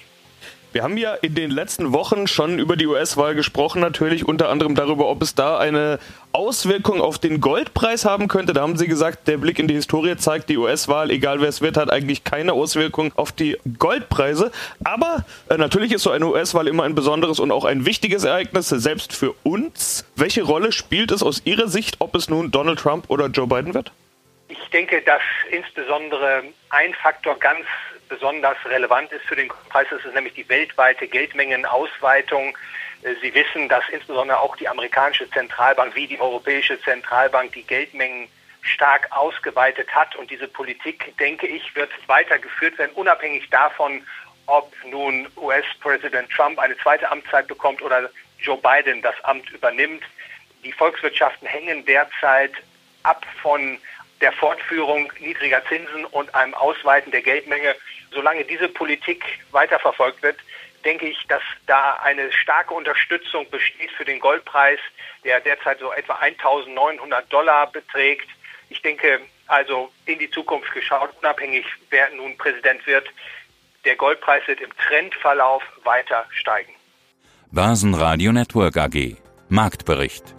Wir 0.70 0.82
haben 0.82 0.98
ja 0.98 1.14
in 1.14 1.34
den 1.34 1.50
letzten 1.50 1.94
Wochen 1.94 2.26
schon 2.26 2.58
über 2.58 2.76
die 2.76 2.86
US-Wahl 2.86 3.34
gesprochen, 3.34 3.80
natürlich 3.80 4.28
unter 4.28 4.50
anderem 4.50 4.74
darüber, 4.74 5.08
ob 5.08 5.22
es 5.22 5.34
da 5.34 5.56
eine 5.56 5.98
Auswirkung 6.32 7.00
auf 7.00 7.18
den 7.18 7.40
Goldpreis 7.40 8.04
haben 8.04 8.28
könnte. 8.28 8.52
Da 8.52 8.60
haben 8.60 8.76
Sie 8.76 8.86
gesagt, 8.86 9.28
der 9.28 9.38
Blick 9.38 9.58
in 9.58 9.66
die 9.66 9.74
Historie 9.74 10.16
zeigt, 10.18 10.50
die 10.50 10.58
US-Wahl, 10.58 11.10
egal 11.10 11.40
wer 11.40 11.48
es 11.48 11.62
wird, 11.62 11.78
hat 11.78 11.90
eigentlich 11.90 12.22
keine 12.22 12.52
Auswirkung 12.52 13.12
auf 13.16 13.32
die 13.32 13.56
Goldpreise. 13.78 14.52
Aber 14.84 15.24
äh, 15.48 15.56
natürlich 15.56 15.90
ist 15.90 16.02
so 16.02 16.10
eine 16.10 16.26
US-Wahl 16.26 16.68
immer 16.68 16.82
ein 16.82 16.94
besonderes 16.94 17.40
und 17.40 17.50
auch 17.50 17.64
ein 17.64 17.86
wichtiges 17.86 18.24
Ereignis, 18.24 18.68
selbst 18.68 19.14
für 19.14 19.34
uns. 19.44 20.04
Welche 20.16 20.42
Rolle 20.42 20.72
spielt 20.72 21.12
es 21.12 21.22
aus 21.22 21.40
Ihrer 21.46 21.68
Sicht, 21.68 21.96
ob 22.00 22.14
es 22.14 22.28
nun 22.28 22.50
Donald 22.50 22.78
Trump 22.78 23.06
oder 23.08 23.28
Joe 23.28 23.46
Biden 23.46 23.72
wird? 23.72 23.90
Ich 24.48 24.70
denke, 24.70 25.00
dass 25.00 25.22
insbesondere 25.50 26.42
ein 26.68 26.92
Faktor 27.02 27.38
ganz 27.38 27.64
besonders 28.08 28.56
relevant 28.64 29.12
ist 29.12 29.24
für 29.26 29.36
den 29.36 29.48
Preis. 29.48 29.86
Ist 29.90 30.14
nämlich 30.14 30.34
die 30.34 30.48
weltweite 30.48 31.06
Geldmengenausweitung. 31.06 32.56
Äh, 33.02 33.14
Sie 33.22 33.34
wissen, 33.34 33.68
dass 33.68 33.88
insbesondere 33.90 34.40
auch 34.40 34.56
die 34.56 34.68
amerikanische 34.68 35.30
Zentralbank 35.30 35.94
wie 35.94 36.06
die 36.06 36.20
europäische 36.20 36.80
Zentralbank 36.80 37.52
die 37.52 37.62
Geldmengen 37.62 38.28
stark 38.62 39.08
ausgeweitet 39.10 39.88
hat. 39.94 40.16
Und 40.16 40.30
diese 40.30 40.48
Politik, 40.48 41.16
denke 41.18 41.46
ich, 41.46 41.74
wird 41.74 41.90
weitergeführt 42.06 42.78
werden, 42.78 42.92
unabhängig 42.94 43.48
davon, 43.50 44.02
ob 44.46 44.72
nun 44.84 45.28
US-Präsident 45.36 46.30
Trump 46.30 46.58
eine 46.58 46.76
zweite 46.78 47.10
Amtszeit 47.10 47.46
bekommt 47.46 47.82
oder 47.82 48.10
Joe 48.40 48.58
Biden 48.58 49.02
das 49.02 49.14
Amt 49.24 49.50
übernimmt. 49.50 50.02
Die 50.64 50.72
Volkswirtschaften 50.72 51.46
hängen 51.46 51.84
derzeit 51.84 52.52
ab 53.02 53.24
von 53.42 53.78
der 54.20 54.32
Fortführung 54.32 55.12
niedriger 55.20 55.62
Zinsen 55.66 56.04
und 56.06 56.34
einem 56.34 56.54
Ausweiten 56.54 57.10
der 57.10 57.22
Geldmenge 57.22 57.74
solange 58.12 58.44
diese 58.44 58.68
Politik 58.68 59.24
weiterverfolgt 59.50 60.22
wird, 60.22 60.36
denke 60.84 61.06
ich, 61.06 61.26
dass 61.28 61.42
da 61.66 61.94
eine 62.02 62.32
starke 62.32 62.74
Unterstützung 62.74 63.48
besteht 63.50 63.90
für 63.92 64.04
den 64.04 64.20
Goldpreis, 64.20 64.78
der 65.24 65.40
derzeit 65.40 65.78
so 65.80 65.92
etwa 65.92 66.14
1.900 66.14 67.22
Dollar 67.30 67.70
beträgt. 67.70 68.28
Ich 68.70 68.80
denke 68.82 69.20
also 69.46 69.90
in 70.06 70.18
die 70.18 70.30
Zukunft 70.30 70.72
geschaut, 70.72 71.10
unabhängig 71.20 71.64
wer 71.90 72.10
nun 72.10 72.36
Präsident 72.36 72.86
wird, 72.86 73.08
der 73.84 73.96
Goldpreis 73.96 74.46
wird 74.46 74.60
im 74.60 74.70
Trendverlauf 74.76 75.62
weiter 75.84 76.26
steigen. 76.30 76.72
Börsenradio 77.50 78.32
Network 78.32 78.76
AG 78.76 79.16
Marktbericht 79.48 80.34